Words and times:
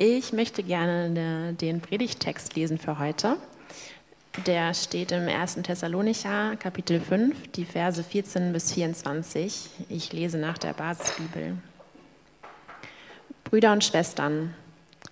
Ich 0.00 0.32
möchte 0.32 0.62
gerne 0.62 1.54
den 1.54 1.80
Predigtext 1.80 2.54
lesen 2.54 2.78
für 2.78 3.00
heute. 3.00 3.36
Der 4.46 4.72
steht 4.72 5.10
im 5.10 5.26
1. 5.26 5.56
Thessalonicher, 5.64 6.54
Kapitel 6.54 7.00
5, 7.00 7.50
die 7.50 7.64
Verse 7.64 8.04
14 8.04 8.52
bis 8.52 8.72
24. 8.74 9.68
Ich 9.88 10.12
lese 10.12 10.38
nach 10.38 10.56
der 10.56 10.72
Basisbibel. 10.74 11.56
Brüder 13.42 13.72
und 13.72 13.82
Schwestern, 13.82 14.54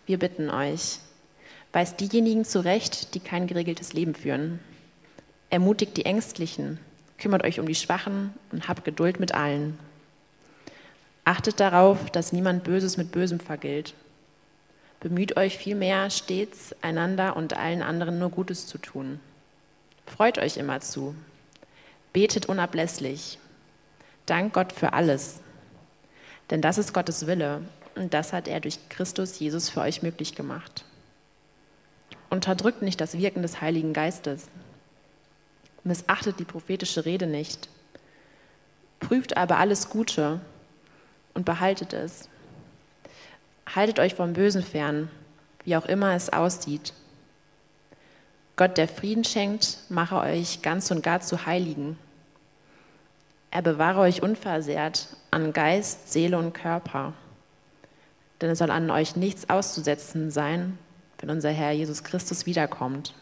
wir 0.07 0.21
bitten 0.21 0.51
euch, 0.51 1.01
weist 1.73 1.99
diejenigen 1.99 2.45
zurecht, 2.45 3.15
die 3.17 3.21
kein 3.21 3.49
geregeltes 3.49 3.93
Leben 3.93 4.15
führen. 4.15 4.61
Ermutigt 5.51 5.97
die 5.97 6.07
Ängstlichen, 6.07 6.79
kümmert 7.19 7.43
euch 7.43 7.59
um 7.59 7.67
die 7.67 7.75
Schwachen 7.75 8.35
und 8.53 8.69
habt 8.69 8.85
Geduld 8.85 9.19
mit 9.19 9.35
allen. 9.35 9.81
Achtet 11.25 11.59
darauf, 11.59 12.09
dass 12.13 12.33
niemand 12.33 12.63
Böses 12.63 12.97
mit 12.97 13.11
Bösem 13.11 13.41
vergilt 13.41 13.93
Bemüht 15.01 15.37
euch 15.37 15.59
vielmehr 15.59 16.11
stets, 16.11 16.75
einander 16.81 17.37
und 17.37 17.57
allen 17.57 17.83
anderen 17.83 18.19
nur 18.19 18.31
Gutes 18.31 18.67
zu 18.67 18.79
tun. 18.79 19.21
Freut 20.07 20.39
euch 20.39 20.57
immer 20.57 20.81
zu. 20.81 21.15
Betet 22.13 22.47
unablässlich. 22.47 23.39
Dank 24.25 24.55
Gott 24.55 24.73
für 24.73 24.93
alles. 24.93 25.41
Denn 26.51 26.63
das 26.63 26.79
ist 26.79 26.95
Gottes 26.95 27.27
Wille 27.27 27.63
und 27.95 28.15
das 28.15 28.33
hat 28.33 28.49
er 28.49 28.61
durch 28.61 28.89
Christus 28.89 29.39
Jesus 29.39 29.69
für 29.69 29.81
euch 29.81 30.03
möglich 30.03 30.35
gemacht. 30.35 30.85
Unterdrückt 32.31 32.83
nicht 32.83 33.01
das 33.01 33.19
Wirken 33.19 33.43
des 33.43 33.61
Heiligen 33.61 33.93
Geistes. 33.93 34.49
Missachtet 35.85 36.39
die 36.39 36.45
prophetische 36.45 37.05
Rede 37.05 37.27
nicht. 37.27 37.69
Prüft 39.01 39.37
aber 39.37 39.59
alles 39.59 39.91
Gute 39.91 40.41
und 41.35 41.45
behaltet 41.45 41.93
es 41.93 42.29
Haltet 43.75 43.99
euch 43.99 44.15
vom 44.15 44.33
Bösen 44.33 44.63
fern, 44.63 45.11
wie 45.65 45.77
auch 45.77 45.87
immer 45.87 46.15
es 46.15 46.33
aussieht. 46.33 46.93
Gott, 48.57 48.79
der 48.79 48.89
Frieden 48.89 49.25
schenkt, 49.25 49.79
mache 49.89 50.17
euch 50.19 50.63
ganz 50.63 50.91
und 50.91 51.03
gar 51.03 51.21
zu 51.21 51.45
Heiligen. 51.45 51.99
Er 53.51 53.63
bewahre 53.63 54.01
euch 54.01 54.23
unversehrt 54.23 55.09
an 55.31 55.53
Geist, 55.53 56.13
Seele 56.13 56.39
und 56.39 56.53
Körper. 56.53 57.13
Denn 58.41 58.51
es 58.51 58.59
soll 58.59 58.71
an 58.71 58.91
euch 58.91 59.17
nichts 59.17 59.51
auszusetzen 59.51 60.31
sein, 60.31 60.79
wenn 61.19 61.31
unser 61.31 61.51
Herr 61.51 61.73
Jesus 61.73 62.05
Christus 62.05 62.47
wiederkommt. 62.47 63.15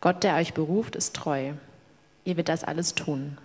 Gott, 0.00 0.22
der 0.22 0.36
euch 0.36 0.54
beruft, 0.54 0.94
ist 0.96 1.16
treu. 1.16 1.52
Ihr 2.24 2.36
wird 2.36 2.48
das 2.48 2.64
alles 2.64 2.94
tun. 2.94 3.38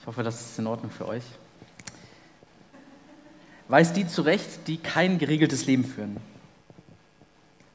Ich 0.00 0.06
hoffe, 0.06 0.22
das 0.22 0.40
ist 0.40 0.58
in 0.58 0.66
Ordnung 0.66 0.90
für 0.90 1.06
euch. 1.06 1.24
Weiß 3.68 3.92
die 3.92 4.08
zurecht, 4.08 4.66
die 4.66 4.78
kein 4.78 5.18
geregeltes 5.18 5.66
Leben 5.66 5.84
führen. 5.84 6.16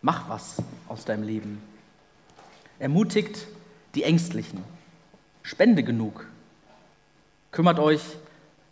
Mach 0.01 0.27
was 0.27 0.57
aus 0.87 1.05
deinem 1.05 1.23
Leben. 1.23 1.61
Ermutigt 2.79 3.47
die 3.93 4.03
Ängstlichen. 4.03 4.63
Spende 5.43 5.83
genug. 5.83 6.27
Kümmert 7.51 7.77
euch 7.77 8.01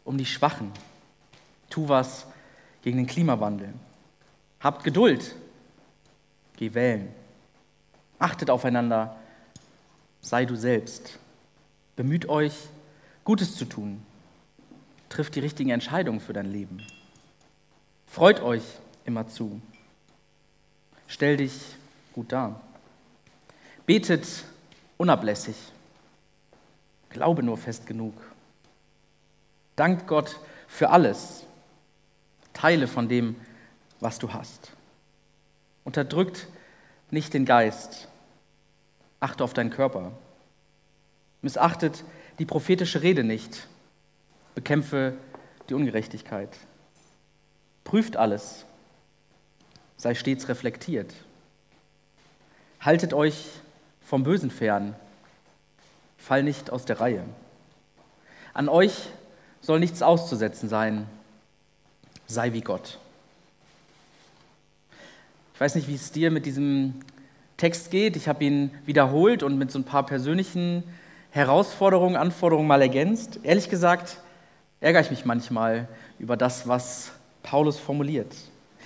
um 0.04 0.18
die 0.18 0.26
Schwachen. 0.26 0.72
Tu 1.70 1.88
was 1.88 2.26
gegen 2.82 2.98
den 2.98 3.08
Klimawandel. 3.08 3.72
Habt 4.60 4.84
Geduld. 4.84 5.36
Geh 6.58 6.74
wählen. 6.74 7.14
Achtet 8.18 8.50
aufeinander. 8.50 9.16
Sei 10.22 10.46
du 10.46 10.56
selbst. 10.56 11.20
Bemüht 11.96 12.28
euch 12.28 12.54
Gutes 13.24 13.56
zu 13.56 13.66
tun. 13.66 14.06
Trifft 15.10 15.36
die 15.36 15.40
richtigen 15.40 15.70
Entscheidungen 15.70 16.20
für 16.20 16.34
dein 16.34 16.52
Leben. 16.52 16.86
Freut 18.08 18.42
euch 18.42 18.64
immer 19.06 19.28
zu. 19.28 19.62
Stell 21.08 21.38
dich 21.38 21.54
gut 22.14 22.32
dar. 22.32 22.60
Betet 23.86 24.28
unablässig. 24.98 25.56
Glaube 27.10 27.44
nur 27.44 27.58
fest 27.58 27.86
genug. 27.86 28.14
Dankt 29.76 30.08
Gott 30.08 30.40
für 30.68 30.90
alles. 30.90 31.46
Teile 32.54 32.88
von 32.88 33.08
dem, 33.08 33.36
was 34.00 34.20
du 34.20 34.34
hast. 34.34 34.72
Unterdrückt 35.84 36.48
nicht 37.10 37.34
den 37.34 37.46
Geist. 37.46 38.08
Achte 39.20 39.44
auf 39.44 39.54
deinen 39.54 39.70
Körper. 39.70 40.12
Missachtet 41.42 42.04
die 42.40 42.46
prophetische 42.46 43.02
Rede 43.02 43.24
nicht. 43.24 43.68
Bekämpfe 44.56 45.14
die 45.70 45.74
Ungerechtigkeit. 45.74 46.50
Prüft 47.84 48.18
alles. 48.18 48.66
Sei 49.98 50.16
stets 50.16 50.48
reflektiert. 50.50 51.14
Haltet 52.80 53.14
euch 53.14 53.46
vom 54.02 54.24
Bösen 54.24 54.52
fern. 54.52 54.96
Fall 56.18 56.44
nicht 56.44 56.70
aus 56.70 56.86
der 56.86 57.00
Reihe. 57.00 57.24
An 58.54 58.70
euch 58.70 59.10
soll 59.62 59.80
nichts 59.80 60.02
auszusetzen 60.02 60.70
sein. 60.70 61.08
Sei 62.28 62.54
wie 62.54 62.62
Gott. 62.62 63.00
Ich 65.54 65.60
weiß 65.60 65.76
nicht, 65.76 65.88
wie 65.88 65.96
es 65.96 66.12
dir 66.12 66.32
mit 66.32 66.46
diesem 66.46 66.96
Text 67.58 67.92
geht. 67.92 68.16
Ich 68.16 68.28
habe 68.28 68.44
ihn 68.44 68.72
wiederholt 68.86 69.44
und 69.44 69.58
mit 69.58 69.72
so 69.72 69.80
ein 69.80 69.86
paar 69.86 70.06
persönlichen 70.06 70.84
Herausforderungen, 71.34 72.16
Anforderungen 72.16 72.68
mal 72.68 72.84
ergänzt. 72.84 73.40
Ehrlich 73.42 73.68
gesagt 73.68 74.18
ärgere 74.80 75.02
ich 75.02 75.10
mich 75.10 75.26
manchmal 75.26 75.88
über 76.20 76.38
das, 76.38 76.68
was 76.68 77.12
Paulus 77.42 77.80
formuliert. 77.80 78.36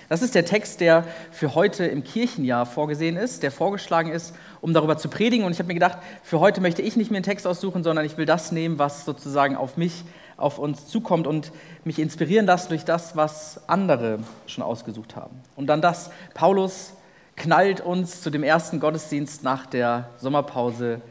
Das 0.08 0.22
ist 0.22 0.34
der 0.34 0.46
Text, 0.46 0.80
der 0.80 1.04
für 1.30 1.54
heute 1.54 1.84
im 1.84 2.02
Kirchenjahr 2.02 2.64
vorgesehen 2.64 3.18
ist, 3.18 3.42
der 3.42 3.50
vorgeschlagen 3.50 4.10
ist, 4.10 4.34
um 4.62 4.72
darüber 4.72 4.96
zu 4.96 5.10
predigen. 5.10 5.44
Und 5.44 5.52
ich 5.52 5.58
habe 5.58 5.66
mir 5.66 5.74
gedacht, 5.74 5.98
für 6.22 6.40
heute 6.40 6.62
möchte 6.62 6.80
ich 6.80 6.96
nicht 6.96 7.10
mehr 7.10 7.18
einen 7.18 7.24
Text 7.24 7.46
aussuchen, 7.46 7.84
sondern 7.84 8.06
ich 8.06 8.16
will 8.16 8.24
das 8.24 8.50
nehmen, 8.50 8.78
was 8.78 9.04
sozusagen 9.04 9.54
auf 9.54 9.76
mich, 9.76 10.04
auf 10.38 10.58
uns 10.58 10.86
zukommt 10.86 11.26
und 11.26 11.52
mich 11.84 11.98
inspirieren 11.98 12.46
lassen 12.46 12.70
durch 12.70 12.86
das, 12.86 13.14
was 13.14 13.68
andere 13.68 14.20
schon 14.46 14.64
ausgesucht 14.64 15.16
haben. 15.16 15.42
Und 15.54 15.66
dann 15.66 15.82
das, 15.82 16.10
Paulus 16.32 16.94
knallt 17.36 17.82
uns 17.82 18.22
zu 18.22 18.30
dem 18.30 18.42
ersten 18.42 18.80
Gottesdienst 18.80 19.44
nach 19.44 19.66
der 19.66 20.08
Sommerpause 20.16 21.02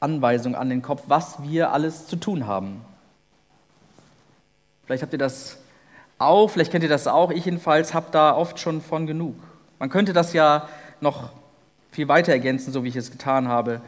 Anweisung 0.00 0.54
an 0.54 0.70
den 0.70 0.82
Kopf, 0.82 1.02
was 1.06 1.42
wir 1.42 1.72
alles 1.72 2.06
zu 2.06 2.16
tun 2.16 2.46
haben. 2.46 2.84
Vielleicht 4.84 5.02
habt 5.02 5.12
ihr 5.12 5.18
das 5.18 5.58
auch, 6.18 6.48
vielleicht 6.50 6.70
kennt 6.70 6.82
ihr 6.82 6.90
das 6.90 7.06
auch. 7.06 7.30
Ich 7.30 7.44
jedenfalls 7.44 7.94
habe 7.94 8.06
da 8.10 8.34
oft 8.34 8.58
schon 8.58 8.80
von 8.80 9.06
genug. 9.06 9.36
Man 9.78 9.90
könnte 9.90 10.12
das 10.12 10.32
ja 10.32 10.68
noch 11.00 11.30
viel 11.90 12.08
weiter 12.08 12.32
ergänzen, 12.32 12.72
so 12.72 12.84
wie 12.84 12.88
ich 12.88 12.96
es 12.96 13.10
getan 13.10 13.48
habe. 13.48 13.80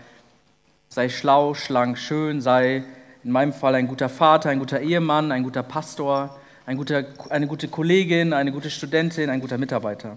Sei 0.89 1.09
schlau, 1.09 1.55
schlank, 1.55 1.99
schön, 1.99 2.41
sei 2.41 2.85
in 3.23 3.33
meinem 3.33 3.53
Fall 3.53 3.75
ein 3.75 3.87
guter 3.87 4.09
Vater, 4.09 4.51
ein 4.51 4.59
guter 4.59 4.81
Ehemann, 4.81 5.33
ein 5.33 5.43
guter 5.43 5.63
Pastor, 5.63 6.37
ein 6.67 6.77
guter, 6.77 7.05
eine 7.29 7.47
gute 7.47 7.69
Kollegin, 7.69 8.33
eine 8.33 8.53
gute 8.53 8.71
Studentin, 8.71 9.31
ein 9.31 9.41
guter 9.41 9.59
Mitarbeiter. 9.59 10.17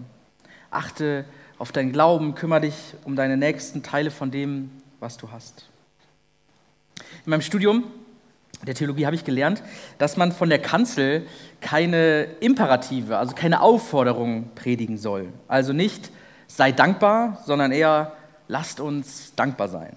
Achte 0.71 1.25
auf 1.59 1.71
deinen 1.71 1.91
Glauben, 1.91 2.35
kümmere 2.35 2.61
dich 2.61 2.95
um 3.03 3.15
deine 3.15 3.37
nächsten 3.37 3.83
Teile 3.83 4.11
von 4.11 4.31
dem, 4.31 4.71
was 4.99 5.17
du 5.17 5.31
hast. 5.31 5.67
In 7.25 7.29
meinem 7.29 7.41
Studium 7.41 7.83
der 8.65 8.75
Theologie 8.75 9.05
habe 9.05 9.15
ich 9.15 9.25
gelernt, 9.25 9.61
dass 9.97 10.15
man 10.15 10.31
von 10.31 10.49
der 10.49 10.59
Kanzel 10.59 11.27
keine 11.59 12.23
Imperative, 12.39 13.17
also 13.17 13.35
keine 13.35 13.61
Aufforderung 13.61 14.51
predigen 14.55 14.97
soll. 14.97 15.29
Also 15.47 15.73
nicht 15.73 16.11
sei 16.47 16.71
dankbar, 16.71 17.41
sondern 17.45 17.71
eher 17.71 18.13
lasst 18.47 18.79
uns 18.79 19.33
dankbar 19.35 19.67
sein. 19.67 19.95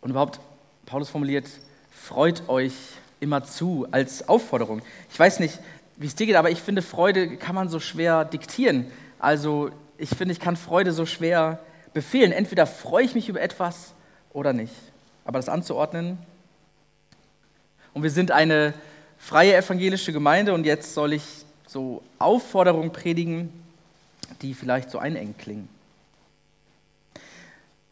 Und 0.00 0.10
überhaupt, 0.10 0.40
Paulus 0.86 1.10
formuliert, 1.10 1.46
freut 1.90 2.48
euch 2.48 2.72
immer 3.20 3.44
zu 3.44 3.86
als 3.90 4.28
Aufforderung. 4.28 4.80
Ich 5.10 5.18
weiß 5.18 5.40
nicht, 5.40 5.58
wie 5.96 6.06
es 6.06 6.14
dir 6.14 6.26
geht, 6.26 6.36
aber 6.36 6.50
ich 6.50 6.62
finde, 6.62 6.82
Freude 6.82 7.36
kann 7.36 7.54
man 7.54 7.68
so 7.68 7.80
schwer 7.80 8.24
diktieren. 8.24 8.86
Also 9.18 9.70
ich 9.98 10.10
finde, 10.10 10.32
ich 10.32 10.40
kann 10.40 10.56
Freude 10.56 10.92
so 10.92 11.04
schwer 11.04 11.58
befehlen. 11.92 12.30
Entweder 12.30 12.66
freue 12.66 13.04
ich 13.04 13.14
mich 13.14 13.28
über 13.28 13.40
etwas 13.40 13.92
oder 14.38 14.52
nicht. 14.52 14.72
Aber 15.24 15.38
das 15.38 15.48
anzuordnen. 15.48 16.16
Und 17.92 18.02
wir 18.02 18.10
sind 18.10 18.30
eine 18.30 18.72
freie 19.18 19.56
evangelische 19.56 20.12
Gemeinde 20.12 20.54
und 20.54 20.64
jetzt 20.64 20.94
soll 20.94 21.12
ich 21.12 21.44
so 21.66 22.02
Aufforderungen 22.18 22.92
predigen, 22.92 23.52
die 24.40 24.54
vielleicht 24.54 24.90
so 24.90 24.98
einengt 24.98 25.38
klingen. 25.38 25.68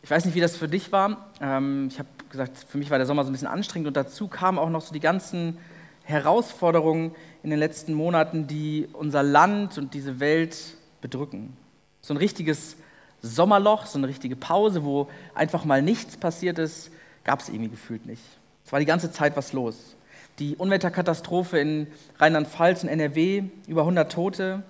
Ich 0.02 0.10
weiß 0.10 0.24
nicht, 0.24 0.34
wie 0.34 0.40
das 0.40 0.56
für 0.56 0.68
dich 0.68 0.92
war. 0.92 1.30
Ähm, 1.40 1.88
ich 1.90 1.98
habe 1.98 2.08
gesagt, 2.30 2.56
für 2.68 2.78
mich 2.78 2.90
war 2.90 2.98
der 2.98 3.06
Sommer 3.06 3.24
so 3.24 3.30
ein 3.30 3.32
bisschen 3.32 3.48
anstrengend 3.48 3.88
und 3.88 3.96
dazu 3.96 4.28
kamen 4.28 4.58
auch 4.58 4.70
noch 4.70 4.82
so 4.82 4.94
die 4.94 5.00
ganzen 5.00 5.58
Herausforderungen 6.04 7.12
in 7.42 7.50
den 7.50 7.58
letzten 7.58 7.92
Monaten, 7.92 8.46
die 8.46 8.88
unser 8.92 9.24
Land 9.24 9.78
und 9.78 9.94
diese 9.94 10.20
Welt 10.20 10.56
bedrücken. 11.00 11.56
So 12.02 12.14
ein 12.14 12.18
richtiges 12.18 12.76
Sommerloch, 13.22 13.86
so 13.86 13.98
eine 13.98 14.08
richtige 14.08 14.36
Pause, 14.36 14.84
wo 14.84 15.08
einfach 15.34 15.64
mal 15.64 15.82
nichts 15.82 16.16
passiert 16.16 16.58
ist, 16.58 16.90
gab 17.24 17.40
es 17.40 17.48
irgendwie 17.48 17.70
gefühlt 17.70 18.06
nicht. 18.06 18.22
Es 18.64 18.72
war 18.72 18.80
die 18.80 18.86
ganze 18.86 19.10
Zeit 19.10 19.36
was 19.36 19.52
los. 19.52 19.96
Die 20.38 20.56
Unwetterkatastrophe 20.56 21.58
in 21.58 21.86
Rheinland-Pfalz 22.18 22.82
und 22.82 22.88
NRW, 22.88 23.44
über 23.66 23.82
100 23.82 24.12
Tote. 24.12 24.62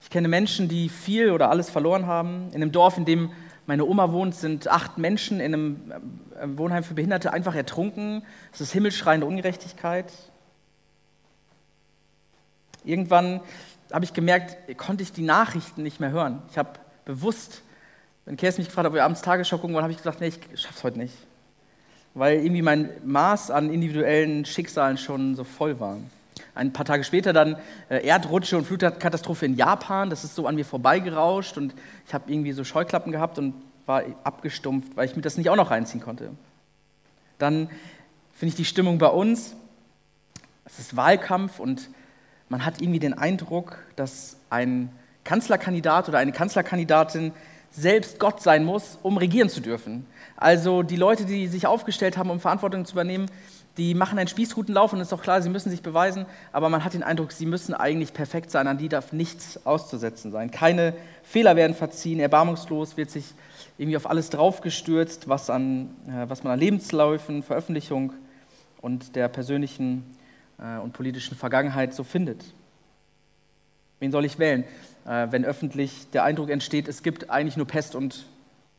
Ich 0.00 0.10
kenne 0.10 0.28
Menschen, 0.28 0.68
die 0.68 0.88
viel 0.88 1.30
oder 1.30 1.50
alles 1.50 1.68
verloren 1.68 2.06
haben. 2.06 2.48
In 2.48 2.62
einem 2.62 2.72
Dorf, 2.72 2.96
in 2.96 3.04
dem 3.04 3.30
meine 3.66 3.84
Oma 3.84 4.12
wohnt, 4.12 4.34
sind 4.34 4.66
acht 4.68 4.96
Menschen 4.96 5.40
in 5.40 5.52
einem 5.52 5.92
äh, 6.40 6.46
Wohnheim 6.56 6.82
für 6.82 6.94
Behinderte 6.94 7.34
einfach 7.34 7.54
ertrunken. 7.54 8.22
Es 8.50 8.62
ist 8.62 8.72
himmelschreiende 8.72 9.26
Ungerechtigkeit. 9.26 10.10
Irgendwann 12.82 13.42
habe 13.92 14.06
ich 14.06 14.14
gemerkt, 14.14 14.56
konnte 14.78 15.02
ich 15.02 15.12
die 15.12 15.22
Nachrichten 15.22 15.82
nicht 15.82 16.00
mehr 16.00 16.10
hören. 16.10 16.42
Ich 16.50 16.56
habe 16.56 16.70
bewusst, 17.08 17.62
wenn 18.26 18.36
Kerstin 18.36 18.62
mich 18.62 18.68
gefragt 18.68 18.84
hat, 18.84 18.90
ob 18.90 18.94
wir 18.94 19.02
abends 19.02 19.22
Tagesschau 19.22 19.56
gucken 19.56 19.74
wollen, 19.74 19.82
habe 19.82 19.92
ich 19.92 19.96
gesagt, 19.96 20.20
nee, 20.20 20.28
ich 20.28 20.60
schaff's 20.60 20.84
heute 20.84 20.98
nicht. 20.98 21.14
Weil 22.12 22.40
irgendwie 22.40 22.60
mein 22.60 22.90
Maß 23.04 23.50
an 23.50 23.72
individuellen 23.72 24.44
Schicksalen 24.44 24.98
schon 24.98 25.34
so 25.34 25.42
voll 25.42 25.80
war. 25.80 25.96
Ein 26.54 26.72
paar 26.74 26.84
Tage 26.84 27.04
später 27.04 27.32
dann 27.32 27.56
äh, 27.88 28.06
Erdrutsche 28.06 28.58
und 28.58 28.66
Flutkatastrophe 28.66 29.46
in 29.46 29.56
Japan. 29.56 30.10
Das 30.10 30.22
ist 30.22 30.34
so 30.34 30.46
an 30.46 30.54
mir 30.54 30.66
vorbeigerauscht 30.66 31.56
und 31.56 31.72
ich 32.06 32.12
habe 32.12 32.30
irgendwie 32.30 32.52
so 32.52 32.62
Scheuklappen 32.62 33.10
gehabt 33.10 33.38
und 33.38 33.54
war 33.86 34.02
abgestumpft, 34.24 34.94
weil 34.94 35.08
ich 35.08 35.16
mir 35.16 35.22
das 35.22 35.38
nicht 35.38 35.48
auch 35.48 35.56
noch 35.56 35.70
reinziehen 35.70 36.02
konnte. 36.02 36.32
Dann 37.38 37.70
finde 38.34 38.50
ich 38.50 38.56
die 38.56 38.66
Stimmung 38.66 38.98
bei 38.98 39.08
uns. 39.08 39.54
Es 40.66 40.78
ist 40.78 40.94
Wahlkampf 40.94 41.58
und 41.58 41.88
man 42.50 42.66
hat 42.66 42.82
irgendwie 42.82 43.00
den 43.00 43.14
Eindruck, 43.14 43.78
dass 43.96 44.36
ein 44.50 44.90
Kanzlerkandidat 45.28 46.08
oder 46.08 46.16
eine 46.16 46.32
Kanzlerkandidatin 46.32 47.32
selbst 47.70 48.18
Gott 48.18 48.40
sein 48.40 48.64
muss, 48.64 48.98
um 49.02 49.18
regieren 49.18 49.50
zu 49.50 49.60
dürfen. 49.60 50.06
Also 50.38 50.82
die 50.82 50.96
Leute, 50.96 51.26
die 51.26 51.48
sich 51.48 51.66
aufgestellt 51.66 52.16
haben, 52.16 52.30
um 52.30 52.40
Verantwortung 52.40 52.86
zu 52.86 52.92
übernehmen, 52.92 53.26
die 53.76 53.92
machen 53.92 54.18
einen 54.18 54.28
Spießrutenlauf 54.28 54.94
und 54.94 55.00
es 55.00 55.08
ist 55.08 55.12
auch 55.12 55.20
klar, 55.20 55.42
sie 55.42 55.50
müssen 55.50 55.68
sich 55.68 55.82
beweisen, 55.82 56.24
aber 56.50 56.70
man 56.70 56.82
hat 56.82 56.94
den 56.94 57.02
Eindruck, 57.02 57.32
sie 57.32 57.44
müssen 57.44 57.74
eigentlich 57.74 58.14
perfekt 58.14 58.50
sein, 58.50 58.66
an 58.68 58.78
die 58.78 58.88
darf 58.88 59.12
nichts 59.12 59.66
auszusetzen 59.66 60.32
sein. 60.32 60.50
Keine 60.50 60.94
Fehler 61.22 61.56
werden 61.56 61.76
verziehen, 61.76 62.20
erbarmungslos 62.20 62.96
wird 62.96 63.10
sich 63.10 63.26
irgendwie 63.76 63.98
auf 63.98 64.08
alles 64.08 64.30
draufgestürzt, 64.30 65.28
was, 65.28 65.50
an, 65.50 65.90
äh, 66.08 66.26
was 66.26 66.42
man 66.42 66.54
an 66.54 66.58
Lebensläufen, 66.58 67.42
Veröffentlichung 67.42 68.14
und 68.80 69.14
der 69.14 69.28
persönlichen 69.28 70.16
äh, 70.58 70.78
und 70.78 70.94
politischen 70.94 71.36
Vergangenheit 71.36 71.92
so 71.92 72.02
findet. 72.02 72.42
Wen 74.00 74.10
soll 74.10 74.24
ich 74.24 74.38
wählen, 74.38 74.62
äh, 74.62 74.66
wenn 75.30 75.44
öffentlich 75.44 76.10
der 76.10 76.24
Eindruck 76.24 76.50
entsteht, 76.50 76.86
es 76.86 77.02
gibt 77.02 77.30
eigentlich 77.30 77.56
nur 77.56 77.66
Pest 77.66 77.94
und 77.94 78.26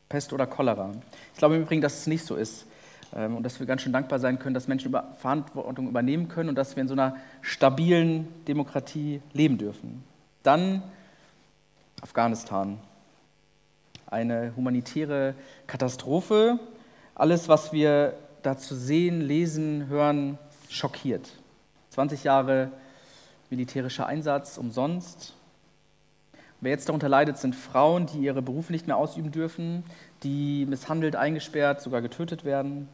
Pest 0.08 0.32
oder 0.32 0.46
Cholera? 0.46 0.92
Ich 1.32 1.38
glaube 1.38 1.56
im 1.56 1.62
Übrigen, 1.62 1.80
dass 1.80 1.98
es 2.00 2.06
nicht 2.06 2.24
so 2.24 2.36
ist 2.36 2.66
ähm, 3.14 3.36
und 3.36 3.42
dass 3.42 3.58
wir 3.58 3.66
ganz 3.66 3.82
schön 3.82 3.92
dankbar 3.92 4.18
sein 4.18 4.38
können, 4.38 4.54
dass 4.54 4.68
Menschen 4.68 4.88
über 4.88 5.14
Verantwortung 5.16 5.88
übernehmen 5.88 6.28
können 6.28 6.48
und 6.48 6.54
dass 6.54 6.76
wir 6.76 6.82
in 6.82 6.88
so 6.88 6.94
einer 6.94 7.16
stabilen 7.42 8.28
Demokratie 8.46 9.22
leben 9.32 9.58
dürfen. 9.58 10.04
Dann 10.42 10.82
Afghanistan. 12.00 12.78
Eine 14.06 14.52
humanitäre 14.56 15.34
Katastrophe. 15.66 16.58
Alles, 17.14 17.48
was 17.48 17.72
wir 17.72 18.14
dazu 18.42 18.74
sehen, 18.74 19.20
lesen, 19.20 19.86
hören, 19.88 20.38
schockiert. 20.68 21.28
20 21.90 22.24
Jahre 22.24 22.70
militärischer 23.50 24.06
Einsatz 24.06 24.58
umsonst. 24.58 25.34
Wer 26.60 26.72
jetzt 26.72 26.88
darunter 26.88 27.08
leidet, 27.08 27.38
sind 27.38 27.54
Frauen, 27.56 28.06
die 28.06 28.18
ihre 28.18 28.42
Berufe 28.42 28.72
nicht 28.72 28.86
mehr 28.86 28.96
ausüben 28.96 29.32
dürfen, 29.32 29.82
die 30.22 30.66
misshandelt, 30.66 31.16
eingesperrt, 31.16 31.80
sogar 31.80 32.02
getötet 32.02 32.44
werden. 32.44 32.88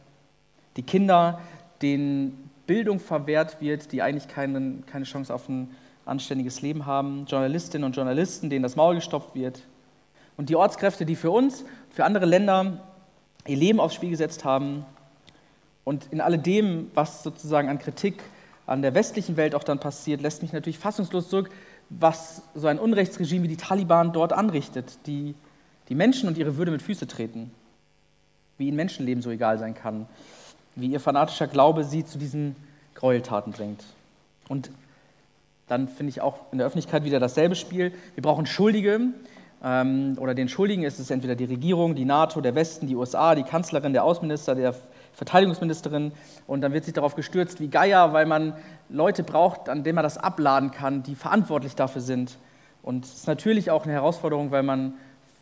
Die 0.77 0.83
Kinder, 0.83 1.41
denen 1.81 2.49
Bildung 2.65 2.99
verwehrt 2.99 3.59
wird, 3.59 3.91
die 3.91 4.01
eigentlich 4.01 4.27
keine, 4.27 4.83
keine 4.85 5.05
Chance 5.05 5.33
auf 5.33 5.49
ein 5.49 5.71
anständiges 6.05 6.61
Leben 6.61 6.85
haben. 6.85 7.25
Journalistinnen 7.25 7.85
und 7.85 7.95
Journalisten, 7.95 8.49
denen 8.49 8.63
das 8.63 8.75
Maul 8.77 8.95
gestopft 8.95 9.35
wird. 9.35 9.63
Und 10.37 10.49
die 10.49 10.55
Ortskräfte, 10.55 11.05
die 11.05 11.15
für 11.15 11.31
uns, 11.31 11.65
für 11.89 12.05
andere 12.05 12.25
Länder 12.25 12.79
ihr 13.47 13.57
Leben 13.57 13.79
aufs 13.79 13.95
Spiel 13.95 14.11
gesetzt 14.11 14.45
haben. 14.45 14.85
Und 15.83 16.07
in 16.11 16.21
alledem, 16.21 16.91
was 16.93 17.23
sozusagen 17.23 17.69
an 17.69 17.79
Kritik 17.79 18.21
an 18.65 18.81
der 18.81 18.93
westlichen 18.93 19.37
Welt 19.37 19.55
auch 19.55 19.63
dann 19.63 19.79
passiert, 19.79 20.21
lässt 20.21 20.41
mich 20.41 20.51
natürlich 20.51 20.77
fassungslos 20.77 21.29
zurück, 21.29 21.49
was 21.89 22.41
so 22.53 22.67
ein 22.67 22.79
Unrechtsregime 22.79 23.43
wie 23.43 23.47
die 23.47 23.57
Taliban 23.57 24.13
dort 24.13 24.33
anrichtet, 24.33 24.97
die 25.05 25.35
die 25.89 25.95
Menschen 25.95 26.27
und 26.27 26.37
ihre 26.37 26.57
Würde 26.57 26.71
mit 26.71 26.81
Füße 26.81 27.07
treten, 27.07 27.51
wie 28.57 28.67
ihnen 28.67 28.75
Menschenleben 28.75 29.21
so 29.21 29.29
egal 29.29 29.57
sein 29.57 29.73
kann, 29.73 30.05
wie 30.75 30.87
ihr 30.87 30.99
fanatischer 30.99 31.47
Glaube 31.47 31.83
sie 31.83 32.05
zu 32.05 32.17
diesen 32.17 32.55
Gräueltaten 32.95 33.53
bringt. 33.53 33.83
Und 34.49 34.69
dann 35.67 35.87
finde 35.87 36.09
ich 36.09 36.21
auch 36.21 36.39
in 36.51 36.57
der 36.57 36.67
Öffentlichkeit 36.67 37.03
wieder 37.03 37.19
dasselbe 37.19 37.55
Spiel. 37.55 37.93
Wir 38.15 38.21
brauchen 38.21 38.45
Schuldige, 38.45 38.99
ähm, 39.63 40.17
oder 40.19 40.33
den 40.35 40.49
Schuldigen 40.49 40.83
ist 40.83 40.99
es 40.99 41.09
entweder 41.09 41.35
die 41.35 41.45
Regierung, 41.45 41.95
die 41.95 42.05
NATO, 42.05 42.41
der 42.41 42.55
Westen, 42.55 42.87
die 42.87 42.95
USA, 42.95 43.35
die 43.35 43.43
Kanzlerin, 43.43 43.93
der 43.93 44.03
Außenminister, 44.03 44.55
der 44.55 44.75
Verteidigungsministerin 45.17 46.11
und 46.45 46.61
dann 46.61 46.73
wird 46.73 46.85
sich 46.85 46.93
darauf 46.93 47.15
gestürzt 47.15 47.59
wie 47.59 47.69
Geier, 47.69 48.13
weil 48.13 48.27
man 48.27 48.53
Leute 48.87 49.23
braucht, 49.23 49.67
an 49.67 49.83
denen 49.83 49.95
man 49.95 50.03
das 50.03 50.19
abladen 50.19 50.69
kann, 50.69 51.01
die 51.01 51.15
verantwortlich 51.15 51.75
dafür 51.75 52.01
sind. 52.01 52.37
Und 52.83 53.03
es 53.03 53.15
ist 53.15 53.27
natürlich 53.27 53.71
auch 53.71 53.85
eine 53.85 53.93
Herausforderung, 53.93 54.51
weil 54.51 54.61
man 54.61 54.93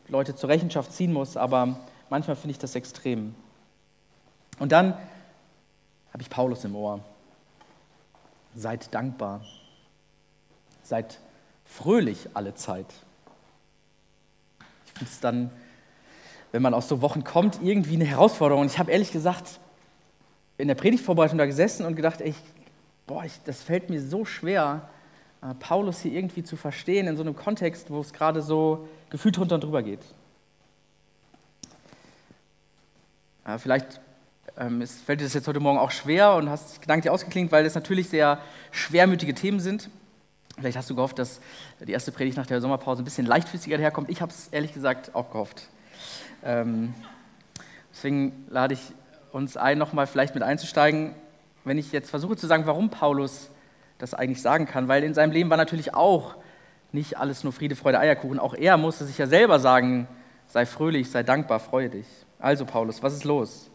Leute 0.08 0.34
zur 0.34 0.48
Rechenschaft 0.48 0.94
ziehen 0.94 1.12
muss, 1.12 1.36
aber 1.36 1.78
manchmal 2.10 2.38
finde 2.38 2.52
ich 2.52 2.58
das 2.58 2.74
extrem. 2.76 3.36
Und 4.60 4.72
dann 4.72 4.94
habe 6.14 6.22
ich 6.22 6.30
Paulus 6.30 6.64
im 6.64 6.74
Ohr. 6.74 7.02
Seid 8.56 8.94
dankbar. 8.94 9.42
Seid 10.84 11.20
fröhlich 11.66 12.30
alle 12.34 12.56
Zeit. 12.56 12.88
Ich 14.86 14.94
finde 14.94 15.12
es 15.12 15.20
dann, 15.20 15.52
wenn 16.54 16.62
man 16.62 16.74
aus 16.74 16.88
so 16.88 17.02
Wochen 17.02 17.26
kommt, 17.26 17.62
irgendwie 17.62 17.96
eine 17.96 18.06
Herausforderung. 18.06 18.62
Und 18.62 18.72
ich 18.72 18.80
habe 18.80 18.92
ehrlich 18.92 19.12
gesagt 19.12 19.60
in 20.58 20.68
der 20.68 20.76
Predigtvorbereitung 20.76 21.38
da 21.38 21.46
gesessen 21.46 21.86
und 21.86 21.96
gedacht, 21.96 22.22
ey, 22.22 22.34
boah, 23.08 23.24
ich, 23.24 23.34
das 23.46 23.62
fällt 23.62 23.90
mir 23.90 24.02
so 24.02 24.26
schwer, 24.26 24.90
äh, 25.42 25.54
Paulus 25.56 26.00
hier 26.00 26.14
irgendwie 26.14 26.44
zu 26.44 26.56
verstehen 26.56 27.08
in 27.08 27.18
so 27.18 27.24
einem 27.24 27.36
Kontext, 27.36 27.90
wo 27.90 28.00
es 28.00 28.14
gerade 28.14 28.42
so 28.42 28.88
gefühlt 29.10 29.38
drunter 29.38 29.56
und 29.56 29.64
drüber 29.64 29.84
geht. 29.84 30.02
Äh, 33.46 33.58
vielleicht 33.58 34.00
ähm, 34.58 34.82
es 34.82 35.02
fällt 35.02 35.20
dir 35.20 35.26
das 35.26 35.34
jetzt 35.34 35.48
heute 35.48 35.60
Morgen 35.60 35.78
auch 35.78 35.92
schwer 35.92 36.36
und 36.36 36.50
hast 36.50 36.82
gedanklich 36.82 37.12
ausgeklingt, 37.12 37.52
weil 37.52 37.64
das 37.64 37.76
natürlich 37.76 38.10
sehr 38.10 38.40
schwermütige 38.72 39.34
Themen 39.34 39.60
sind. 39.60 39.90
Vielleicht 40.58 40.78
hast 40.78 40.90
du 40.90 40.96
gehofft, 40.96 41.20
dass 41.20 41.42
die 41.86 41.92
erste 41.92 42.14
Predigt 42.14 42.38
nach 42.38 42.46
der 42.46 42.62
Sommerpause 42.62 43.02
ein 43.02 43.06
bisschen 43.06 43.26
leichtfüßiger 43.26 43.76
daherkommt. 43.76 44.10
Ich 44.10 44.22
habe 44.22 44.32
es 44.32 44.48
ehrlich 44.50 44.74
gesagt 44.74 45.14
auch 45.14 45.32
gehofft. 45.32 45.68
Ähm, 46.44 46.94
deswegen 47.92 48.46
lade 48.50 48.76
ich 48.76 48.80
uns 49.36 49.58
ein, 49.58 49.78
nochmal 49.78 50.08
vielleicht 50.08 50.34
mit 50.34 50.44
einzusteigen, 50.44 51.14
wenn 51.66 51.78
ich 51.78 51.92
jetzt 51.92 52.10
versuche 52.10 52.38
zu 52.38 52.48
sagen, 52.48 52.66
warum 52.68 52.90
Paulus 52.90 53.50
das 53.98 54.14
eigentlich 54.14 54.42
sagen 54.42 54.66
kann, 54.66 54.88
weil 54.88 55.04
in 55.04 55.14
seinem 55.14 55.32
Leben 55.32 55.50
war 55.50 55.58
natürlich 55.58 55.94
auch 55.94 56.36
nicht 56.94 57.18
alles 57.18 57.44
nur 57.44 57.52
Friede, 57.52 57.76
Freude, 57.76 58.00
Eierkuchen. 58.00 58.40
Auch 58.40 58.54
er 58.54 58.78
musste 58.78 59.04
sich 59.04 59.18
ja 59.18 59.28
selber 59.28 59.60
sagen, 59.60 60.08
sei 60.48 60.66
fröhlich, 60.66 61.12
sei 61.12 61.22
dankbar, 61.24 61.60
freue 61.60 61.90
dich. 61.90 62.06
Also 62.40 62.64
Paulus, 62.66 63.04
was 63.04 63.14
ist 63.14 63.26
los? 63.26 63.70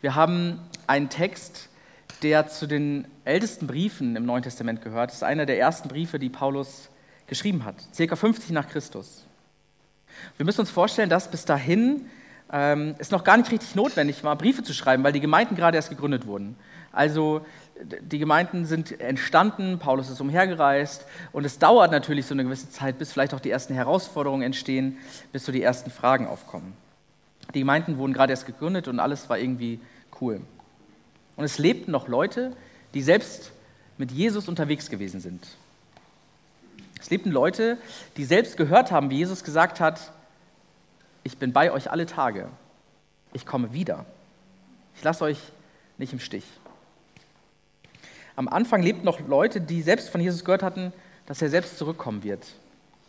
Wir 0.00 0.14
haben 0.14 0.60
einen 0.86 1.10
Text, 1.10 1.68
der 2.22 2.48
zu 2.48 2.66
den 2.66 3.06
ältesten 3.26 3.66
Briefen 3.66 4.16
im 4.16 4.24
Neuen 4.24 4.42
Testament 4.42 4.80
gehört. 4.80 5.10
Das 5.10 5.18
ist 5.18 5.24
einer 5.24 5.44
der 5.44 5.58
ersten 5.58 5.88
Briefe, 5.88 6.18
die 6.18 6.30
Paulus 6.30 6.88
geschrieben 7.26 7.66
hat, 7.66 7.76
circa 7.92 8.16
50 8.16 8.52
nach 8.52 8.68
Christus. 8.68 9.26
Wir 10.38 10.46
müssen 10.46 10.60
uns 10.60 10.70
vorstellen, 10.70 11.10
dass 11.10 11.30
bis 11.30 11.44
dahin 11.44 12.06
ähm, 12.52 12.94
es 12.98 13.10
noch 13.10 13.24
gar 13.24 13.36
nicht 13.36 13.50
richtig 13.50 13.74
notwendig 13.74 14.24
war, 14.24 14.36
Briefe 14.36 14.62
zu 14.62 14.72
schreiben, 14.72 15.04
weil 15.04 15.12
die 15.12 15.20
Gemeinden 15.20 15.54
gerade 15.54 15.76
erst 15.76 15.90
gegründet 15.90 16.26
wurden. 16.26 16.56
Also 16.92 17.42
die 18.00 18.18
Gemeinden 18.18 18.66
sind 18.66 19.00
entstanden, 19.00 19.78
Paulus 19.78 20.10
ist 20.10 20.20
umhergereist 20.20 21.04
und 21.32 21.44
es 21.44 21.58
dauert 21.58 21.92
natürlich 21.92 22.26
so 22.26 22.34
eine 22.34 22.44
gewisse 22.44 22.70
Zeit, 22.70 22.98
bis 22.98 23.12
vielleicht 23.12 23.34
auch 23.34 23.40
die 23.40 23.50
ersten 23.50 23.74
Herausforderungen 23.74 24.42
entstehen, 24.42 24.98
bis 25.32 25.44
so 25.44 25.52
die 25.52 25.62
ersten 25.62 25.90
Fragen 25.90 26.26
aufkommen. 26.26 26.72
Die 27.54 27.60
Gemeinden 27.60 27.98
wurden 27.98 28.12
gerade 28.12 28.32
erst 28.32 28.46
gegründet 28.46 28.88
und 28.88 29.00
alles 29.00 29.28
war 29.28 29.38
irgendwie 29.38 29.80
cool. 30.20 30.40
Und 31.36 31.44
es 31.44 31.58
lebten 31.58 31.92
noch 31.92 32.08
Leute, 32.08 32.52
die 32.94 33.02
selbst 33.02 33.52
mit 33.96 34.10
Jesus 34.10 34.48
unterwegs 34.48 34.90
gewesen 34.90 35.20
sind. 35.20 35.46
Es 37.00 37.10
lebten 37.10 37.30
Leute, 37.30 37.78
die 38.16 38.24
selbst 38.24 38.56
gehört 38.56 38.90
haben, 38.90 39.10
wie 39.10 39.18
Jesus 39.18 39.44
gesagt 39.44 39.80
hat, 39.80 40.12
ich 41.28 41.36
bin 41.36 41.52
bei 41.52 41.70
euch 41.70 41.90
alle 41.90 42.06
Tage. 42.06 42.48
Ich 43.34 43.44
komme 43.44 43.74
wieder. 43.74 44.06
Ich 44.96 45.04
lasse 45.04 45.24
euch 45.24 45.38
nicht 45.98 46.14
im 46.14 46.20
Stich. 46.20 46.44
Am 48.34 48.48
Anfang 48.48 48.82
lebten 48.82 49.04
noch 49.04 49.20
Leute, 49.20 49.60
die 49.60 49.82
selbst 49.82 50.08
von 50.08 50.22
Jesus 50.22 50.42
gehört 50.42 50.62
hatten, 50.62 50.90
dass 51.26 51.42
er 51.42 51.50
selbst 51.50 51.76
zurückkommen 51.76 52.22
wird. 52.22 52.46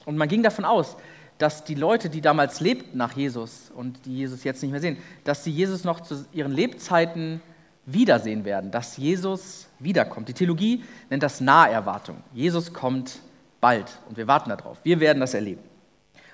Und 0.05 0.17
man 0.17 0.27
ging 0.27 0.43
davon 0.43 0.65
aus, 0.65 0.97
dass 1.37 1.63
die 1.63 1.75
Leute, 1.75 2.09
die 2.09 2.19
damals 2.19 2.59
lebten 2.59 2.97
nach 2.97 3.15
Jesus 3.15 3.71
und 3.73 4.05
die 4.05 4.17
Jesus 4.17 4.43
jetzt 4.43 4.61
nicht 4.63 4.71
mehr 4.71 4.81
sehen, 4.81 4.97
dass 5.23 5.45
sie 5.45 5.51
Jesus 5.51 5.85
noch 5.85 6.01
zu 6.01 6.25
ihren 6.33 6.51
Lebzeiten 6.51 7.39
wiedersehen 7.85 8.43
werden, 8.43 8.69
dass 8.69 8.97
Jesus 8.97 9.67
wiederkommt. 9.79 10.27
Die 10.27 10.33
Theologie 10.33 10.83
nennt 11.09 11.23
das 11.23 11.39
Naherwartung. 11.39 12.17
Jesus 12.33 12.73
kommt 12.73 13.19
bald 13.61 13.97
und 14.09 14.17
wir 14.17 14.27
warten 14.27 14.49
darauf. 14.49 14.77
Wir 14.83 14.99
werden 14.99 15.21
das 15.21 15.33
erleben. 15.33 15.61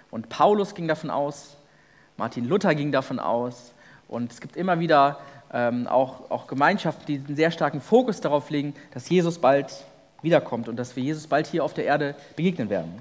Und 0.10 0.30
Paulus 0.30 0.74
ging 0.74 0.88
davon 0.88 1.10
aus, 1.10 1.58
Martin 2.18 2.46
Luther 2.46 2.76
ging 2.76 2.92
davon 2.92 3.20
aus 3.20 3.74
und 4.08 4.32
es 4.32 4.40
gibt 4.40 4.56
immer 4.56 4.80
wieder 4.80 5.20
ähm, 5.54 5.88
auch, 5.88 6.32
auch 6.32 6.48
Gemeinschaften, 6.48 7.06
die 7.06 7.22
einen 7.26 7.36
sehr 7.36 7.52
starken 7.52 7.82
Fokus 7.82 8.22
darauf 8.22 8.50
legen, 8.50 8.74
dass 8.94 9.10
Jesus 9.10 9.40
bald 9.40 9.86
wiederkommt 10.22 10.70
und 10.70 10.78
dass 10.78 10.96
wir 10.96 11.04
Jesus 11.04 11.28
bald 11.28 11.48
hier 11.48 11.64
auf 11.64 11.74
der 11.74 11.86
Erde 11.86 12.16
begegnen 12.36 12.70
werden. 12.70 12.94